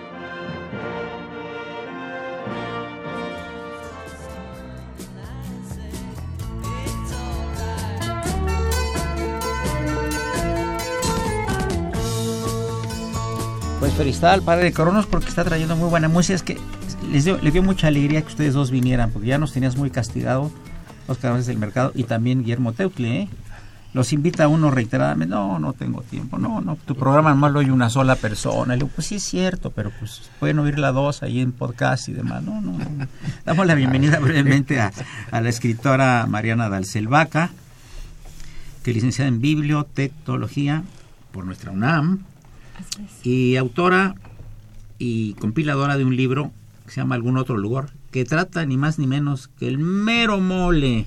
[13.81, 16.35] Pues felicitar al padre de Coronos porque está trayendo muy buena música.
[16.35, 16.59] Es que
[17.11, 20.51] les dio, mucha alegría que ustedes dos vinieran, porque ya nos tenías muy castigado
[21.07, 23.29] los canales del mercado y también Guillermo Teutle, ¿eh?
[23.95, 27.59] Los invita a uno reiteradamente, no, no tengo tiempo, no, no, tu programa nomás lo
[27.59, 28.75] oye una sola persona.
[28.75, 32.07] Le digo, pues sí es cierto, pero pues pueden oír la dos ahí en podcast
[32.07, 32.43] y demás.
[32.43, 33.07] No, no, no.
[33.45, 34.91] Damos la bienvenida brevemente a,
[35.31, 37.49] a la escritora Mariana Dalcelvaca,
[38.83, 40.83] que es licenciada en Bibliotecnología
[41.31, 42.25] por nuestra UNAM,
[43.23, 44.15] y autora
[44.97, 46.51] y compiladora de un libro
[46.85, 50.39] que se llama Algún otro lugar, que trata ni más ni menos que el mero
[50.39, 51.05] mole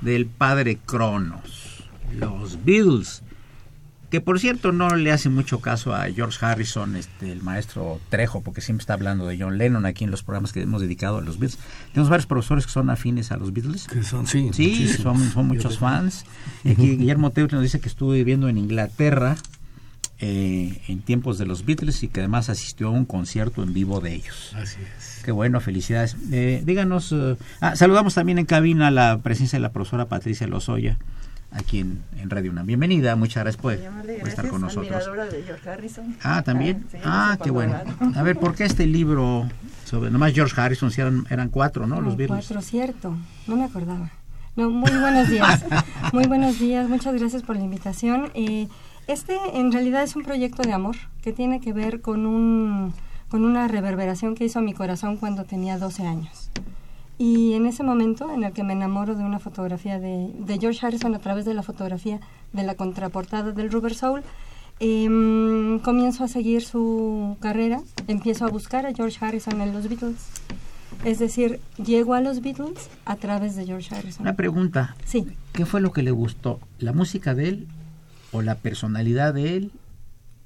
[0.00, 1.84] del padre Cronos,
[2.18, 3.22] los Beatles,
[4.10, 8.40] que por cierto no le hace mucho caso a George Harrison, este, el maestro Trejo,
[8.42, 11.22] porque siempre está hablando de John Lennon aquí en los programas que hemos dedicado a
[11.22, 11.58] los Beatles.
[11.92, 13.88] Tenemos varios profesores que son afines a los Beatles.
[13.88, 16.24] Que son, sí, sí son, son, muchos fans.
[16.60, 19.36] Aquí Guillermo Teutre nos dice que estuvo viviendo en Inglaterra
[20.18, 24.00] eh, en tiempos de los Beatles y que además asistió a un concierto en vivo
[24.00, 24.54] de ellos.
[24.56, 25.22] Así es.
[25.24, 26.16] Qué bueno, felicidades.
[26.32, 30.98] Eh, díganos, uh, ah, saludamos también en cabina la presencia de la profesora Patricia Lozoya,
[31.50, 32.62] aquí en, en Radio Una.
[32.62, 35.04] Bienvenida, muchas gracias por, gracias, por estar con nosotros.
[35.30, 36.16] De George Harrison.
[36.22, 36.84] Ah, también.
[36.86, 37.74] Ah, sí, ah qué bueno.
[38.14, 39.48] A ver, ¿por qué este libro
[39.84, 40.90] sobre nomás George Harrison?
[40.90, 41.96] Si eran, eran cuatro, ¿no?
[41.96, 42.46] no los Beatles.
[42.46, 43.16] Cuatro, cierto.
[43.46, 44.10] No me acordaba.
[44.56, 45.64] No, muy buenos días.
[46.14, 46.88] muy buenos días.
[46.88, 48.30] Muchas gracias por la invitación.
[48.32, 48.68] Eh,
[49.06, 52.92] este en realidad es un proyecto de amor que tiene que ver con, un,
[53.28, 56.50] con una reverberación que hizo a mi corazón cuando tenía 12 años.
[57.18, 60.84] Y en ese momento en el que me enamoro de una fotografía de, de George
[60.84, 62.20] Harrison a través de la fotografía
[62.52, 64.22] de la contraportada del Rubber Soul,
[64.78, 70.26] eh, comienzo a seguir su carrera, empiezo a buscar a George Harrison en los Beatles.
[71.04, 74.22] Es decir, llego a los Beatles a través de George Harrison.
[74.22, 74.96] Una pregunta.
[75.04, 75.26] Sí.
[75.52, 76.60] ¿Qué fue lo que le gustó?
[76.78, 77.68] ¿La música de él
[78.32, 79.72] o la personalidad de él?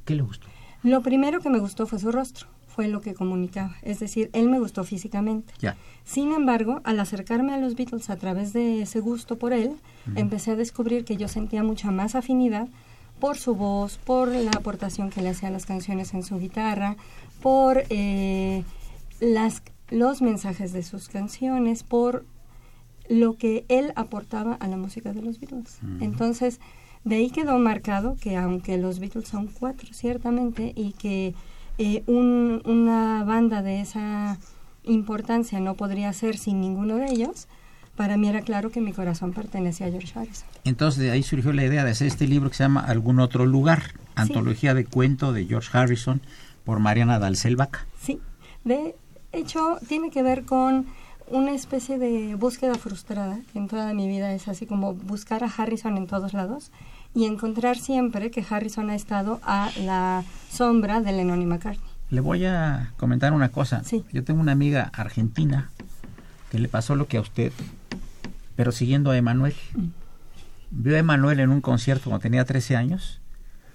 [0.05, 0.47] ¿Qué le gustó?
[0.83, 3.77] Lo primero que me gustó fue su rostro, fue lo que comunicaba.
[3.83, 5.53] Es decir, él me gustó físicamente.
[5.61, 5.77] Ya.
[6.05, 10.11] Sin embargo, al acercarme a los Beatles a través de ese gusto por él, uh
[10.11, 10.19] -huh.
[10.21, 12.69] empecé a descubrir que yo sentía mucha más afinidad
[13.21, 16.97] por su voz, por la aportación que le hacía a las canciones en su guitarra,
[17.43, 18.65] por eh,
[19.21, 22.25] las, los mensajes de sus canciones, por
[23.11, 25.79] lo que él aportaba a la música de los Beatles.
[25.83, 26.05] Uh -huh.
[26.05, 26.61] Entonces,
[27.05, 31.35] de ahí quedó marcado que aunque los Beatles son cuatro, ciertamente, y que
[31.79, 34.39] eh, un, una banda de esa
[34.85, 37.49] importancia no podría ser sin ninguno de ellos,
[37.97, 40.49] para mí era claro que mi corazón pertenecía a George Harrison.
[40.65, 43.47] Entonces de ahí surgió la idea de hacer este libro que se llama Algún otro
[43.47, 44.77] lugar, antología sí.
[44.77, 46.21] de cuento de George Harrison
[46.65, 47.87] por Mariana Dalcelvaca.
[48.01, 48.21] Sí,
[48.65, 48.95] de
[49.33, 50.87] hecho tiene que ver con
[51.29, 55.97] una especie de búsqueda frustrada en toda mi vida es así como buscar a Harrison
[55.97, 56.73] en todos lados
[57.15, 61.91] y encontrar siempre que Harrison ha estado a la sombra de Lennon y McCartney.
[62.11, 63.83] Le voy a comentar una cosa.
[63.85, 64.05] Sí.
[64.13, 65.71] Yo tengo una amiga argentina
[66.51, 67.53] que le pasó lo que a usted,
[68.57, 69.55] pero siguiendo a Emanuel.
[69.75, 69.87] Mm.
[70.73, 73.21] Vio a Emanuel en un concierto cuando tenía 13 años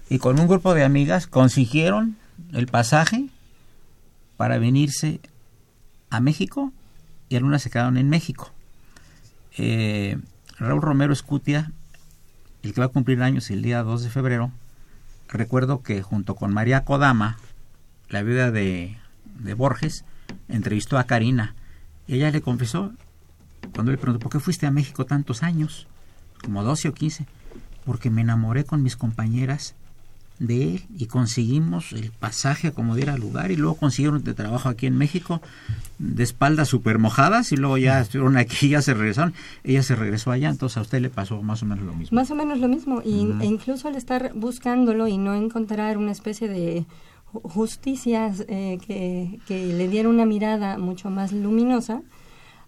[0.08, 2.16] y con un grupo de amigas consiguieron
[2.52, 3.26] el pasaje
[4.36, 5.20] para venirse
[6.10, 6.72] a México
[7.28, 8.52] y algunas se quedaron en México.
[9.58, 10.18] Eh,
[10.58, 11.72] Raúl Romero Escutia,
[12.66, 14.50] el que va a cumplir años el día 2 de febrero,
[15.28, 17.36] recuerdo que junto con María Kodama,
[18.08, 18.98] la viuda de,
[19.38, 20.04] de Borges,
[20.48, 21.54] entrevistó a Karina
[22.08, 22.92] y ella le confesó,
[23.72, 25.86] cuando le preguntó, ¿por qué fuiste a México tantos años?
[26.42, 27.26] Como 12 o 15.
[27.84, 29.74] Porque me enamoré con mis compañeras
[30.38, 34.68] de él y conseguimos el pasaje a como diera lugar y luego consiguieron de trabajo
[34.68, 35.40] aquí en México
[35.98, 39.34] de espaldas súper mojadas y luego ya estuvieron aquí ya se regresaron.
[39.64, 42.14] Ella se regresó allá entonces a usted le pasó más o menos lo mismo.
[42.14, 43.42] Más o menos lo mismo y, uh -huh.
[43.42, 46.84] e incluso al estar buscándolo y no encontrar una especie de
[47.42, 52.02] justicias eh, que, que, le diera una mirada mucho más luminosa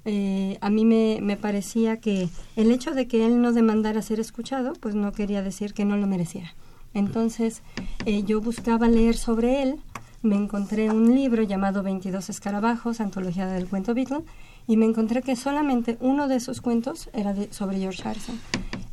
[0.05, 4.21] eh, a mí me, me parecía que el hecho de que él no demandara ser
[4.21, 6.55] escuchado pues no quería decir que no lo mereciera
[6.95, 7.62] entonces
[8.07, 9.80] eh, yo buscaba leer sobre él,
[10.22, 14.24] me encontré un libro llamado 22 escarabajos, antología del cuento Beatle,
[14.66, 18.39] y me encontré que solamente uno de esos cuentos era sobre George Harrison.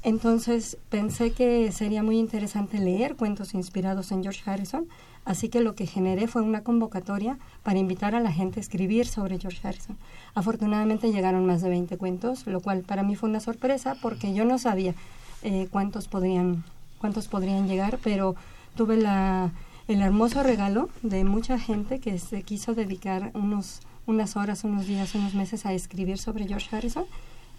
[0.03, 4.87] Entonces pensé que sería muy interesante leer cuentos inspirados en George Harrison,
[5.25, 9.07] así que lo que generé fue una convocatoria para invitar a la gente a escribir
[9.07, 9.97] sobre George Harrison.
[10.35, 14.45] Afortunadamente llegaron más de 20 cuentos, lo cual para mí fue una sorpresa porque yo
[14.45, 14.93] no sabía
[15.41, 16.63] eh, cuántos podrían
[17.06, 18.36] cuántos podrían llegar, pero
[18.76, 19.51] tuve la,
[19.88, 25.14] el hermoso regalo de mucha gente que se quiso dedicar unos, unas horas, unos días,
[25.14, 27.06] unos meses a escribir sobre George Harrison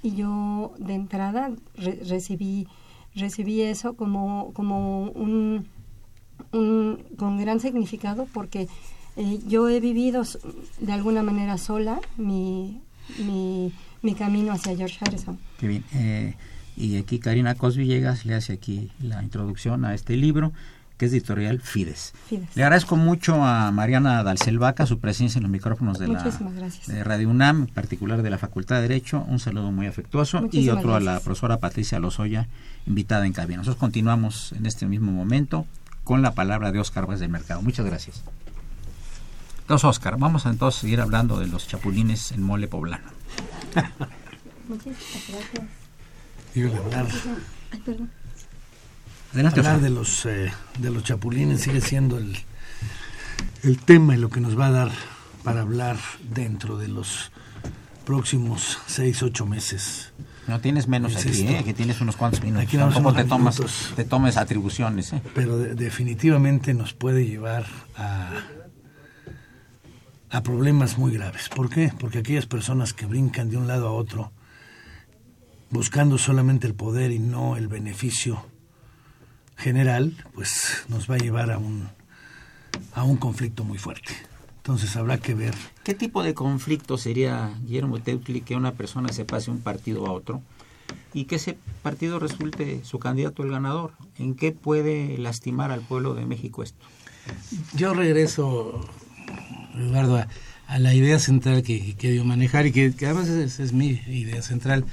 [0.02, 2.66] y yo de entrada recibí,
[3.14, 5.68] recibí eso como, como un,
[6.50, 8.66] un, con gran significado porque
[9.14, 10.24] eh, yo he vivido
[10.80, 12.80] de alguna manera sola mi,
[13.24, 13.72] mi,
[14.02, 15.38] mi camino hacia George Harrison.
[15.60, 15.84] Qué bien.
[15.94, 16.34] Eh,
[16.76, 20.52] y aquí Karina Cos Villegas le hace aquí la introducción a este libro
[20.96, 22.14] que es editorial Fides.
[22.54, 26.24] Le agradezco mucho a Mariana Dalcelvaca su presencia en los micrófonos de, la,
[26.86, 29.24] de Radio UNAM, en particular de la Facultad de Derecho.
[29.28, 32.48] Un saludo muy afectuoso y otro a la profesora Patricia Lozoya,
[32.86, 33.58] invitada en cabina.
[33.58, 35.66] Nosotros continuamos en este mismo momento
[36.04, 37.60] con la palabra de Oscar Vaz del Mercado.
[37.60, 38.22] Muchas gracias.
[39.60, 43.10] Entonces, Oscar, vamos a entonces seguir hablando de los chapulines en mole poblano.
[44.68, 44.94] Muchas
[45.28, 45.85] gracias.
[46.64, 47.06] Hablar.
[47.72, 48.10] Ay, perdón
[49.44, 52.36] hablar de los, eh, de los chapulines sigue siendo el,
[53.62, 54.90] el tema y lo que nos va a dar
[55.44, 57.30] para hablar dentro de los
[58.04, 60.12] próximos seis, ocho meses.
[60.46, 61.62] No tienes menos aquí, ¿eh?
[61.64, 62.68] que tienes unos cuantos minutos.
[62.68, 63.60] Aquí Tampoco te tomas,
[63.96, 65.12] te tomes atribuciones.
[65.12, 65.20] ¿eh?
[65.34, 68.30] Pero definitivamente nos puede llevar a,
[70.30, 71.48] a problemas muy graves.
[71.48, 71.92] ¿Por qué?
[71.98, 74.30] Porque aquellas personas que brincan de un lado a otro
[75.70, 78.44] buscando solamente el poder y no el beneficio
[79.56, 81.88] general, pues nos va a llevar a un,
[82.94, 84.14] a un conflicto muy fuerte.
[84.58, 85.54] Entonces habrá que ver.
[85.84, 90.12] ¿Qué tipo de conflicto sería, Guillermo Teutli, que una persona se pase un partido a
[90.12, 90.42] otro
[91.14, 93.92] y que ese partido resulte su candidato el ganador?
[94.18, 96.84] ¿En qué puede lastimar al pueblo de México esto?
[97.74, 98.80] Yo regreso,
[99.76, 100.24] Eduardo,
[100.66, 104.42] a, la idea central que, que dio manejar y que, además es, es, mi idea
[104.42, 104.84] central.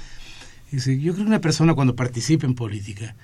[0.72, 3.14] Yo creo que una persona cuando participa en política,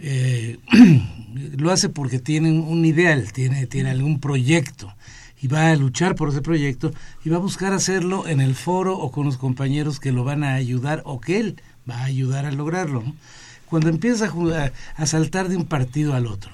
[0.00, 0.58] eh,
[1.56, 4.94] lo hace porque tiene un ideal, tiene, tiene algún proyecto
[5.40, 6.92] y va a luchar por ese proyecto
[7.24, 10.44] y va a buscar hacerlo en el foro o con los compañeros que lo van
[10.44, 13.04] a ayudar o que él va a ayudar a lograrlo.
[13.66, 14.32] Cuando empieza
[14.96, 16.52] a saltar de un partido al otro,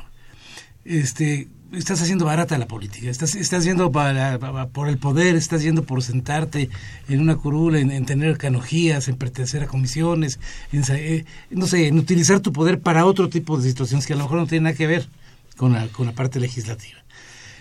[0.84, 5.84] este, estás haciendo barata la política, estás, estás yendo para, por el poder, estás yendo
[5.84, 6.68] por sentarte
[7.08, 10.38] en una curula, en, tener canojías, en pertenecer a comisiones,
[10.72, 14.16] en, eh, no sé, en utilizar tu poder para otro tipo de situaciones que a
[14.16, 15.08] lo mejor no tienen nada que ver
[15.56, 16.98] con la, con la parte legislativa.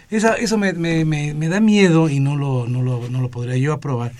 [0.09, 3.55] Esa, eso me, me, me, da miedo y no lo, no, lo, no lo podría
[3.55, 4.11] yo aprobar,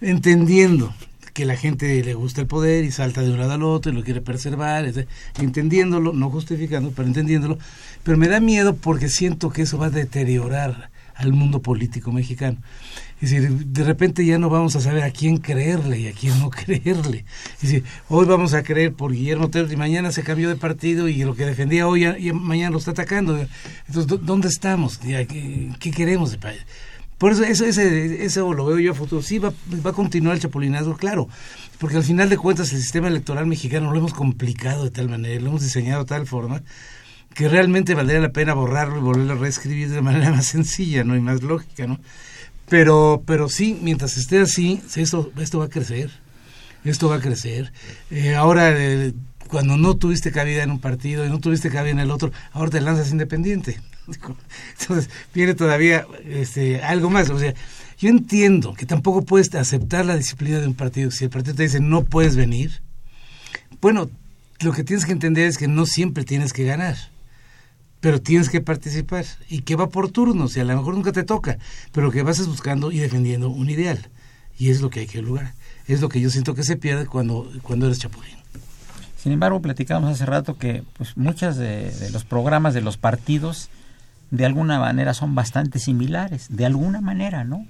[0.00, 0.94] entendiendo
[1.32, 3.94] que la gente le gusta el poder y salta de un lado al otro y
[3.94, 4.90] lo quiere preservar,
[5.38, 7.58] entendiéndolo, no justificando, pero entendiéndolo,
[8.02, 12.58] pero me da miedo porque siento que eso va a deteriorar al mundo político mexicano.
[13.20, 16.38] Es decir, de repente ya no vamos a saber a quién creerle y a quién
[16.40, 17.24] no creerle.
[17.54, 21.08] Es decir, hoy vamos a creer por Guillermo Tellez y mañana se cambió de partido
[21.08, 23.38] y lo que defendía hoy y mañana lo está atacando.
[23.86, 24.98] Entonces, ¿dónde estamos?
[24.98, 26.60] ¿Qué, qué queremos de país?
[27.22, 29.22] Por eso, eso, ese, eso lo veo yo a futuro.
[29.22, 29.52] Sí, va,
[29.86, 31.28] va a continuar el chapulinazgo, claro,
[31.78, 35.40] porque al final de cuentas el sistema electoral mexicano lo hemos complicado de tal manera,
[35.40, 36.64] lo hemos diseñado de tal forma
[37.32, 41.14] que realmente valdría la pena borrarlo y volverlo a reescribir de manera más sencilla, ¿no?
[41.14, 42.00] Y más lógica, ¿no?
[42.68, 46.10] Pero, pero sí, mientras esté así, esto, esto va a crecer.
[46.84, 47.72] Esto va a crecer.
[48.10, 49.12] Eh, ahora, eh,
[49.46, 52.72] cuando no tuviste cabida en un partido y no tuviste cabida en el otro, ahora
[52.72, 53.78] te lanzas independiente.
[54.80, 57.30] Entonces, viene todavía este, algo más.
[57.30, 57.54] O sea,
[57.98, 61.10] yo entiendo que tampoco puedes aceptar la disciplina de un partido.
[61.10, 62.82] Si el partido te dice no puedes venir,
[63.80, 64.10] bueno,
[64.60, 66.96] lo que tienes que entender es que no siempre tienes que ganar,
[68.00, 71.22] pero tienes que participar y que va por turnos y a lo mejor nunca te
[71.22, 71.58] toca,
[71.92, 74.10] pero que vas buscando y defendiendo un ideal.
[74.58, 75.54] Y es lo que hay que lograr.
[75.88, 78.36] Es lo que yo siento que se pierde cuando, cuando eres chapulín.
[79.16, 83.70] Sin embargo, platicábamos hace rato que pues, muchos de los programas de los partidos
[84.32, 87.66] de alguna manera son bastante similares, de alguna manera, ¿no?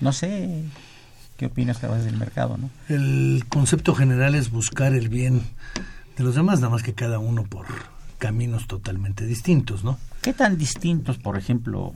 [0.00, 0.64] No sé
[1.36, 2.70] qué opinas que del mercado, ¿no?
[2.88, 5.42] El concepto general es buscar el bien
[6.16, 7.66] de los demás, nada más que cada uno por
[8.18, 9.98] caminos totalmente distintos, ¿no?
[10.22, 11.92] ¿Qué tan distintos, por ejemplo,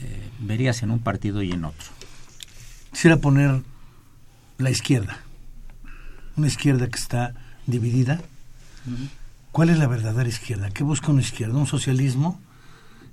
[0.00, 1.86] eh, verías en un partido y en otro?
[2.90, 3.62] Quisiera poner
[4.58, 5.18] la izquierda,
[6.36, 7.34] una izquierda que está
[7.68, 8.20] dividida.
[9.52, 10.70] ¿Cuál es la verdadera izquierda?
[10.70, 11.56] ¿Qué busca una izquierda?
[11.56, 12.40] ¿Un socialismo?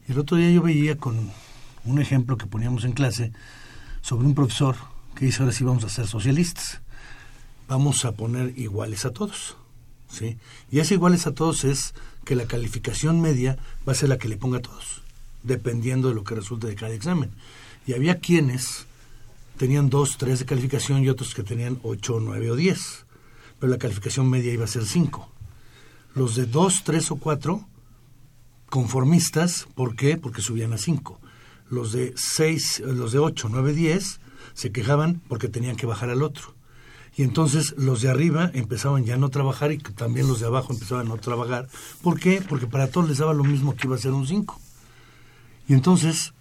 [0.08, 1.32] El otro día yo veía con
[1.86, 3.32] un ejemplo que poníamos en clase
[4.01, 4.76] sobre un profesor
[5.16, 6.82] que dice ahora sí vamos a ser socialistas.
[7.70, 9.56] Vamos a poner iguales a todos.
[10.10, 10.38] ¿sí?
[10.70, 11.93] Y ese iguales a todos es
[12.26, 15.01] que la calificación media va a ser la que le ponga a todos,
[15.43, 17.32] dependiendo de lo que resulte de cada examen.
[17.88, 18.86] Y había quienes
[19.58, 23.06] tenían dos, tres de calificación y otros que tenían ocho, nueve o diez.
[23.60, 25.30] Pero la calificación media iba a ser cinco.
[26.14, 27.66] Los de dos, tres o cuatro
[28.74, 30.17] conformistas, ¿por qué?
[30.17, 31.19] Porque subían a 5.
[31.69, 34.19] Los de 6, los de 8, 9, 10
[34.55, 36.55] se quejaban porque tenían que bajar al otro.
[37.15, 40.74] Y entonces los de arriba empezaban ya a no trabajar y también los de abajo
[40.74, 41.67] empezaban a no trabajar.
[42.01, 42.41] ¿Por qué?
[42.41, 44.59] Porque para todos les daba lo mismo que iba a ser un 5.
[45.67, 46.34] Y entonces,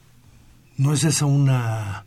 [0.78, 2.06] ¿no es eso una,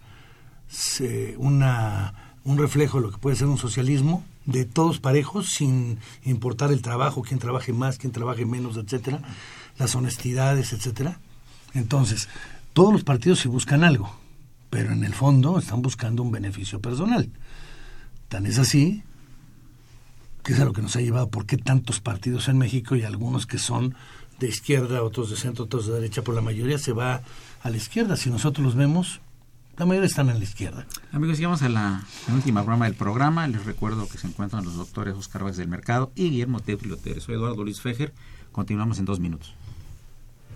[1.38, 4.26] una, un reflejo de lo que puede ser un socialismo?
[4.48, 9.22] De todos parejos, sin importar el trabajo, quién trabaje más, quién trabaje menos, etcétera,
[9.78, 11.20] las honestidades, etcétera.
[11.74, 12.30] Entonces,
[12.74, 14.16] todos los partidos sí buscan algo,
[14.70, 17.30] pero en el fondo están buscando un beneficio personal.
[18.30, 19.04] Tan es así
[20.44, 23.04] que es a lo que nos ha llevado por qué tantos partidos en México y
[23.04, 23.96] algunos que son
[24.40, 27.22] de izquierda, otros de centro, otros de derecha, por la mayoría se va
[27.64, 28.16] a la izquierda.
[28.16, 29.22] Si nosotros los vemos,
[29.78, 30.86] la mayoría están en la izquierda.
[31.12, 33.48] Amigos, llegamos a la última broma del programa.
[33.48, 37.36] Les recuerdo que se encuentran los doctores Oscar Vázquez del Mercado y Guillermo Teofilo Soy
[37.36, 38.14] Eduardo Luis Fejer.
[38.52, 39.56] Continuamos en dos minutos.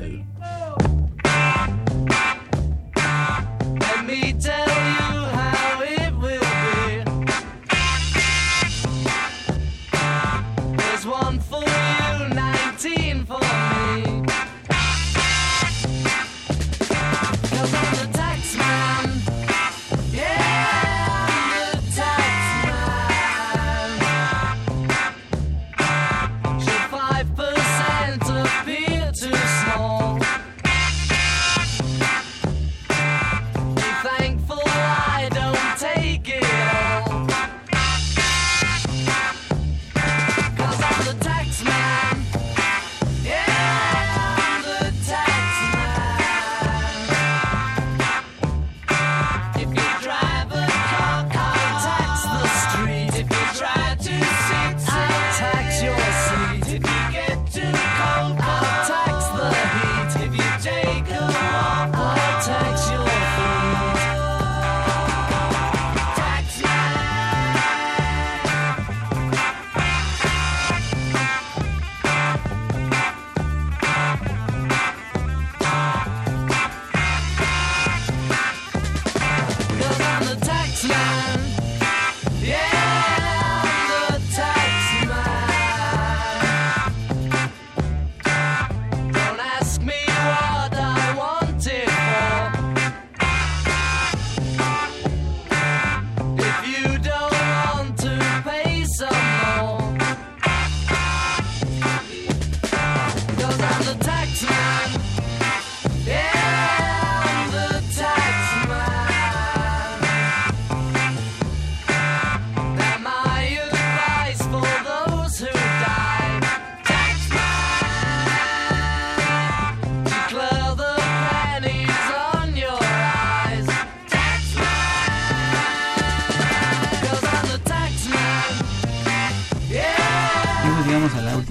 [0.00, 0.29] to.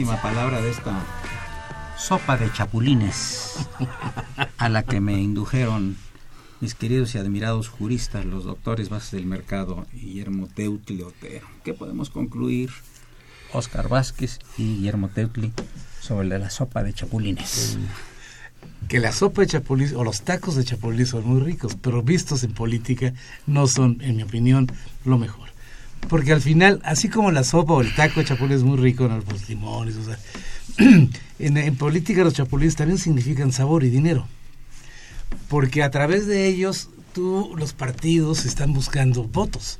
[0.09, 0.91] One, two.
[1.95, 3.67] sopa de chapulines
[4.57, 5.97] a la que me indujeron
[6.61, 11.47] mis queridos y admirados juristas, los doctores bases del mercado, Guillermo Teutli Otero.
[11.63, 12.71] ¿Qué podemos concluir,
[13.53, 15.53] Oscar Vázquez y Guillermo Teutli,
[16.01, 17.77] sobre la sopa de chapulines?
[18.87, 22.43] Que la sopa de chapulines o los tacos de chapulines son muy ricos, pero vistos
[22.43, 23.13] en política
[23.45, 24.65] no son, en mi opinión,
[25.05, 25.49] lo mejor.
[26.07, 29.07] Porque al final, así como la sopa o el taco de chapulines es muy rico,
[29.07, 29.17] ¿no?
[29.17, 29.95] los limones,
[31.39, 34.27] en, política los chapulines también significan sabor y dinero.
[35.47, 39.79] Porque a través de ellos, tú, los partidos están buscando votos.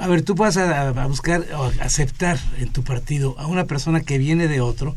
[0.00, 4.18] a ver, tú vas a, buscar o aceptar en tu partido a una persona que
[4.18, 4.96] viene de otro,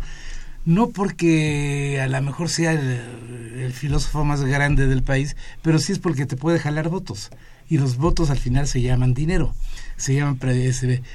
[0.65, 5.99] no porque a lo mejor sea el, filósofo más grande del país, pero sí es
[5.99, 7.29] porque te puede jalar votos.
[7.69, 9.53] Y los votos al final se llaman dinero,
[9.97, 10.39] se llaman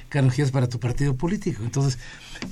[0.09, 1.63] canonjías para tu partido político.
[1.63, 1.99] Entonces,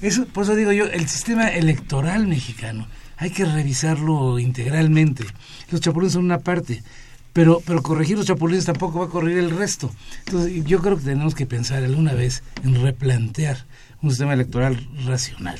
[0.02, 5.24] eso, por eso digo yo, el sistema electoral mexicano hay que revisarlo integralmente.
[5.70, 6.82] Los chapulines son una parte,
[7.32, 9.90] pero, pero corregir los chapulines tampoco va a corregir el resto.
[10.26, 13.64] Entonces, yo creo que tenemos que pensar alguna vez en replantear
[14.02, 15.58] un sistema electoral racional.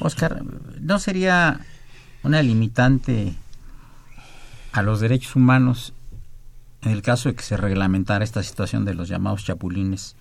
[0.00, 0.42] Oscar,
[0.80, 1.60] ¿no sería
[2.22, 3.34] una limitante
[4.72, 5.94] a los derechos humanos
[6.82, 10.16] en el caso de que se reglamentara esta situación de los llamados chapulines?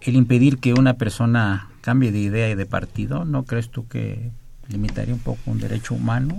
[0.00, 4.30] El impedir que una persona cambie de idea y de partido, ¿no crees tú que
[4.68, 6.36] limitaría un poco un derecho humano?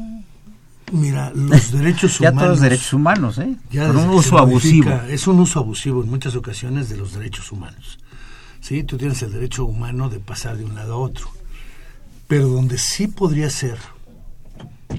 [0.92, 2.36] Mira, los derechos humanos.
[2.36, 3.56] ya todos los derechos humanos, ¿eh?
[3.72, 4.92] Ya un uso abusivo.
[5.10, 8.00] Es un uso abusivo en muchas ocasiones de los derechos humanos.
[8.62, 8.84] ¿Sí?
[8.84, 11.30] Tú tienes el derecho humano de pasar de un lado a otro.
[12.28, 13.78] Pero donde sí podría ser,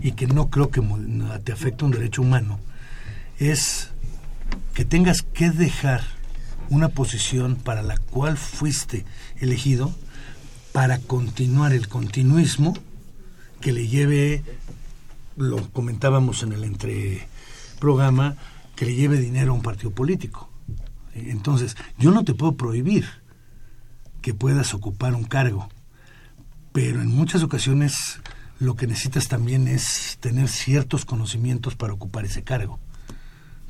[0.02, 0.82] y que no creo que
[1.44, 2.58] te afecte un derecho humano,
[3.40, 3.90] es
[4.74, 6.02] que tengas que dejar
[6.68, 9.04] una posición para la cual fuiste
[9.38, 9.92] elegido
[10.72, 12.74] para continuar el continuismo
[13.60, 14.44] que le lleve
[15.36, 17.26] lo comentábamos en el entre
[17.78, 18.36] programa,
[18.76, 20.50] que le lleve dinero a un partido político.
[21.14, 23.06] Entonces, yo no te puedo prohibir
[24.20, 25.68] que puedas ocupar un cargo,
[26.72, 28.20] pero en muchas ocasiones
[28.58, 32.78] lo que necesitas también es tener ciertos conocimientos para ocupar ese cargo.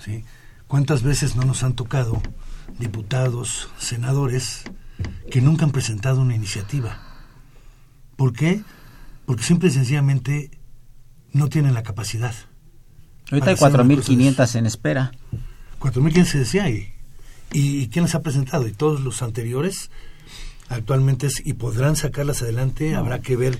[0.04, 0.24] ¿Sí?
[0.66, 2.22] ¿Cuántas veces no nos han tocado
[2.78, 4.62] diputados, senadores,
[5.30, 7.00] que nunca han presentado una iniciativa?
[8.16, 8.62] ¿Por qué?
[9.26, 10.50] Porque simple y sencillamente
[11.32, 12.34] no tienen la capacidad.
[13.30, 15.12] Ahorita hay 4.500 en espera.
[15.80, 16.92] 4.500 se decía y,
[17.52, 19.90] y quién las ha presentado y todos los anteriores
[20.70, 23.58] actualmente es, y podrán sacarlas adelante, habrá que ver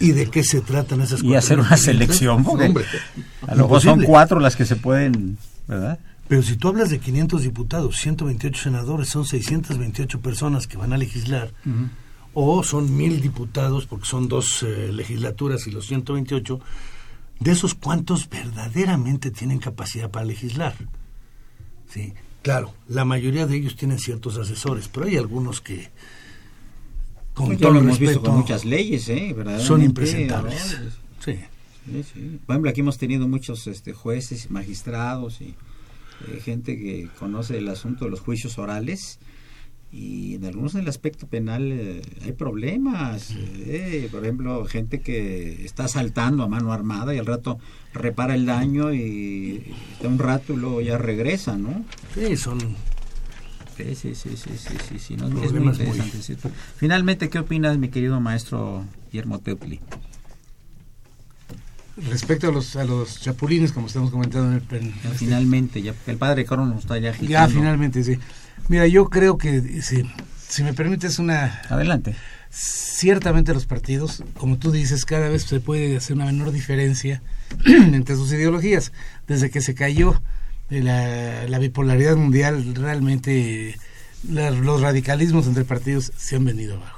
[0.00, 2.46] y de qué se tratan esas Y hacer una selección,
[3.46, 5.98] a lo mejor son cuatro las que se pueden, ¿verdad?
[6.28, 10.96] Pero si tú hablas de 500 diputados, 128 senadores, son 628 personas que van a
[10.96, 11.52] legislar,
[12.32, 16.60] o son mil diputados, porque son dos eh, legislaturas y los 128,
[17.40, 20.74] de esos cuantos verdaderamente tienen capacidad para legislar.
[21.88, 22.14] ¿Sí?
[22.42, 25.90] Claro, la mayoría de ellos tienen ciertos asesores, pero hay algunos que,
[27.34, 29.34] con todo lo hemos visto con muchas leyes, ¿eh?
[29.58, 30.78] son impresentables.
[31.24, 31.38] Sí.
[31.84, 35.54] Por ejemplo, aquí hemos tenido muchos este, jueces, magistrados y
[36.28, 39.18] eh, gente que conoce el asunto de los juicios orales
[39.94, 43.30] y en algunos del aspecto penal eh, hay problemas.
[43.36, 47.58] Eh, por ejemplo, gente que está saltando a mano armada y al rato
[47.92, 49.62] repara el daño y
[49.92, 51.84] está un rato y luego ya regresa, ¿no?
[52.14, 52.58] Sí, son...
[53.76, 56.48] Sí, sí, sí, sí, sí, sí, no, es muy interesante.
[56.76, 59.80] Finalmente, ¿qué opinas, mi querido maestro Guillermo Teupli?
[61.96, 65.14] Respecto a los, a los chapulines, como estamos comentando en el...
[65.14, 67.30] finalmente, ya el padre Crono está ya agitando.
[67.30, 68.18] Ya, finalmente, sí.
[68.68, 70.02] Mira, yo creo que, si,
[70.48, 71.62] si me permites una...
[71.68, 72.16] Adelante.
[72.50, 77.22] Ciertamente los partidos, como tú dices, cada vez se puede hacer una menor diferencia
[77.66, 78.92] entre sus ideologías.
[79.28, 80.20] Desde que se cayó
[80.70, 83.76] la, la bipolaridad mundial, realmente
[84.28, 86.93] los radicalismos entre partidos se han venido abajo.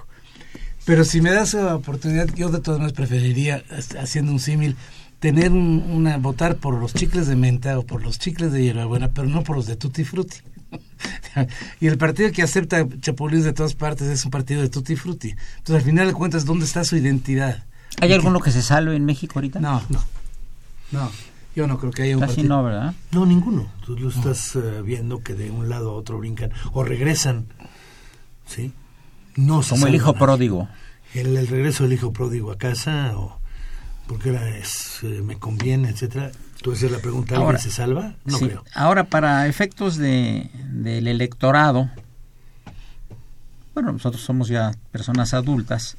[0.86, 3.64] Pero si me das la oportunidad, yo de todas maneras preferiría,
[3.98, 4.76] haciendo un símil,
[5.18, 9.26] tener una votar por los chicles de menta o por los chicles de hierbabuena, pero
[9.26, 10.36] no por los de tutti frutti.
[11.80, 15.34] y el partido que acepta chapulines de todas partes es un partido de tutti frutti.
[15.58, 17.64] Entonces, al final de cuentas, ¿dónde está su identidad?
[18.00, 19.58] ¿Hay alguno que se salve en México ahorita?
[19.58, 20.04] No, no.
[20.92, 21.10] No,
[21.56, 22.94] yo no creo que haya un Casi no, ¿verdad?
[23.10, 23.66] No, ninguno.
[23.84, 27.46] Tú lo estás eh, viendo que de un lado a otro brincan o regresan.
[28.46, 28.72] ¿Sí?
[29.36, 30.68] No Como el hijo pródigo.
[31.14, 33.38] El, el, regreso del hijo pródigo a casa o
[34.06, 36.30] porque era es, eh, me conviene, etcétera
[36.62, 38.14] Tú haces la pregunta, ¿alguien se salva?
[38.24, 38.64] No creo.
[38.74, 41.90] Ahora, para efectos de, del electorado,
[43.74, 45.96] bueno, nosotros somos ya personas adultas,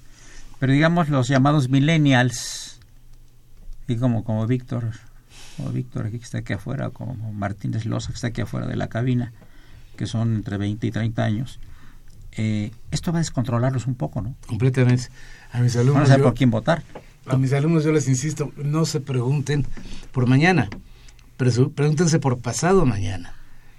[0.60, 2.80] pero digamos los llamados millennials,
[3.88, 4.92] y como, como Víctor,
[5.64, 8.76] o Víctor aquí que está aquí afuera, como Martínez Loza que está aquí afuera de
[8.76, 9.32] la cabina,
[9.96, 11.60] que son entre 20 y 30 años,
[12.38, 14.36] eh, esto va a descontrolarlos un poco, ¿no?
[14.48, 15.10] Completamente.
[15.52, 15.96] A mis alumnos.
[15.96, 16.84] Van a saber por quién votar
[17.28, 19.66] a mis alumnos yo les insisto, no se pregunten
[20.12, 20.70] por mañana,
[21.38, 23.34] pregúntense por pasado mañana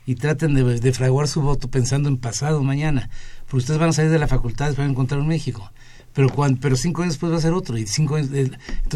[0.06, 3.10] y traten de, fraguar su voto pensando en pasado mañana,
[3.44, 5.70] porque ustedes van a salir de la facultad, van a encontrar un México,
[6.18, 8.30] pero cuando, pero cinco años después va a ser otro y cinco años,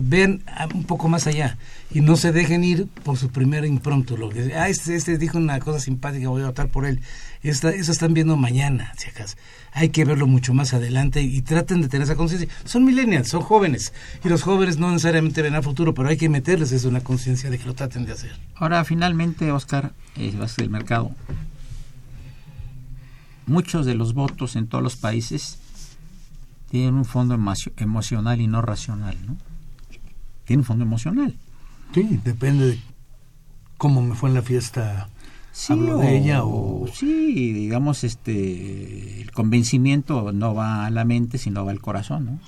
[0.02, 0.42] vean
[0.74, 1.56] un poco más allá
[1.94, 5.38] y no se dejen ir por su primer impronto, lo que ah este, este dijo
[5.38, 7.00] una cosa simpática, voy a votar por él,
[7.44, 9.36] Esta, eso están viendo mañana, si acaso
[9.70, 12.48] hay que verlo mucho más adelante y traten de tener esa conciencia.
[12.64, 13.92] Son millennials, son jóvenes,
[14.24, 17.50] y los jóvenes no necesariamente ven al futuro, pero hay que meterles eso una conciencia
[17.50, 18.32] de que lo traten de hacer.
[18.56, 21.12] Ahora, finalmente, Oscar, eh, del mercado.
[23.46, 25.61] Muchos de los votos en todos los países
[26.72, 27.38] tienen un fondo
[27.76, 29.36] emocional y no racional, ¿no?
[30.46, 31.36] Tienen un fondo emocional.
[31.92, 32.80] Sí, depende de
[33.76, 35.10] cómo me fue en la fiesta,
[35.52, 36.86] sí, hablo de ella o...
[36.90, 42.40] Sí, digamos, este, el convencimiento no va a la mente, sino va al corazón, ¿no?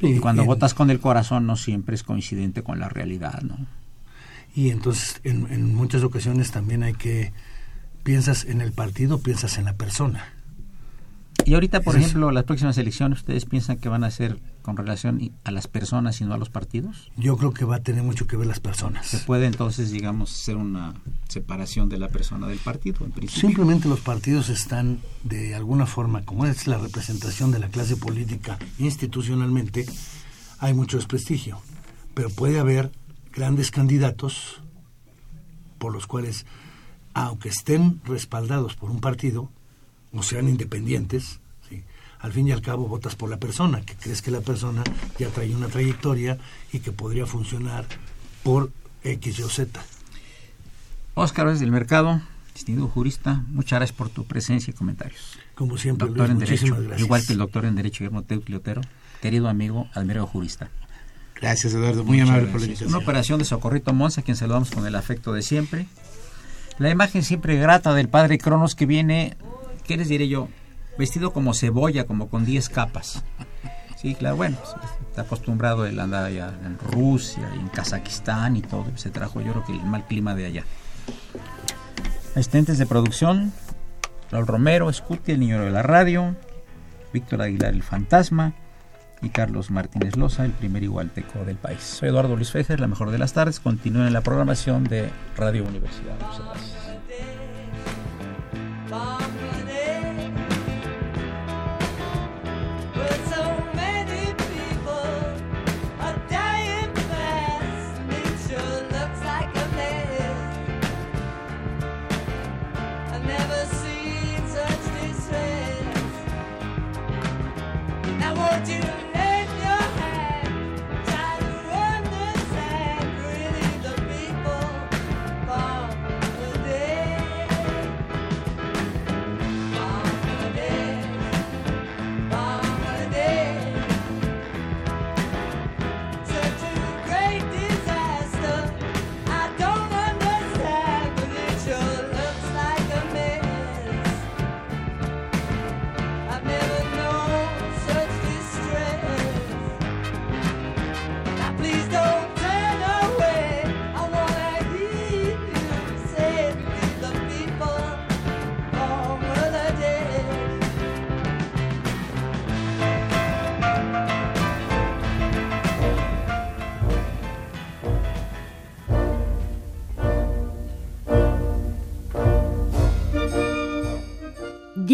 [0.00, 3.58] y cuando votas con el corazón no siempre es coincidente con la realidad, ¿no?
[4.54, 7.34] Y entonces en, en muchas ocasiones también hay que,
[8.04, 10.35] piensas en el partido, piensas en la persona
[11.46, 15.30] y ahorita, por ejemplo, las próximas elecciones, ¿ustedes piensan que van a ser con relación
[15.44, 17.12] a las personas y no a los partidos?
[17.16, 19.06] Yo creo que va a tener mucho que ver las personas.
[19.06, 20.94] ¿Se puede entonces, digamos, ser una
[21.28, 23.48] separación de la persona del partido, en principio?
[23.48, 28.58] Simplemente los partidos están, de alguna forma, como es la representación de la clase política
[28.78, 29.86] institucionalmente,
[30.58, 31.60] hay mucho desprestigio.
[32.14, 32.90] Pero puede haber
[33.32, 34.62] grandes candidatos
[35.78, 36.44] por los cuales,
[37.14, 39.48] aunque estén respaldados por un partido,
[40.12, 41.82] o sean independientes, ¿sí?
[42.20, 44.82] al fin y al cabo votas por la persona, que crees que la persona
[45.18, 46.38] ya trae una trayectoria
[46.72, 47.86] y que podría funcionar
[48.42, 48.70] por
[49.02, 49.80] X, Y o Z.
[51.14, 52.20] Óscar es del Mercado,
[52.54, 55.38] distinguido jurista, muchas gracias por tu presencia y comentarios.
[55.54, 58.60] Como siempre, doctor en Derecho, igual que el doctor en Derecho Guillermo Teucli
[59.20, 60.70] querido amigo, admirado jurista.
[61.40, 62.88] Gracias, Eduardo, muy amable por la invitación.
[62.88, 65.86] Una operación de Socorrito Monza, a quien saludamos con el afecto de siempre.
[66.78, 69.36] La imagen siempre grata del padre Cronos que viene
[69.86, 70.48] ¿qué les diré yo?
[70.98, 73.24] Vestido como cebolla, como con 10 capas.
[73.96, 74.56] Sí, claro, bueno,
[75.08, 79.52] está acostumbrado, él anda allá en Rusia, y en Kazajistán y todo, se trajo yo
[79.52, 80.64] creo que el mal clima de allá.
[82.34, 83.52] Asistentes de producción,
[84.30, 86.36] Raúl Romero, Scuti, el niño de la radio,
[87.12, 88.52] Víctor Aguilar, el fantasma,
[89.22, 91.80] y Carlos Martínez Loza, el primer igualteco del país.
[91.80, 93.60] Soy Eduardo Luis Fejer, la mejor de las tardes.
[93.60, 96.14] Continúen en la programación de Radio Universidad.
[96.20, 96.76] Muchas gracias.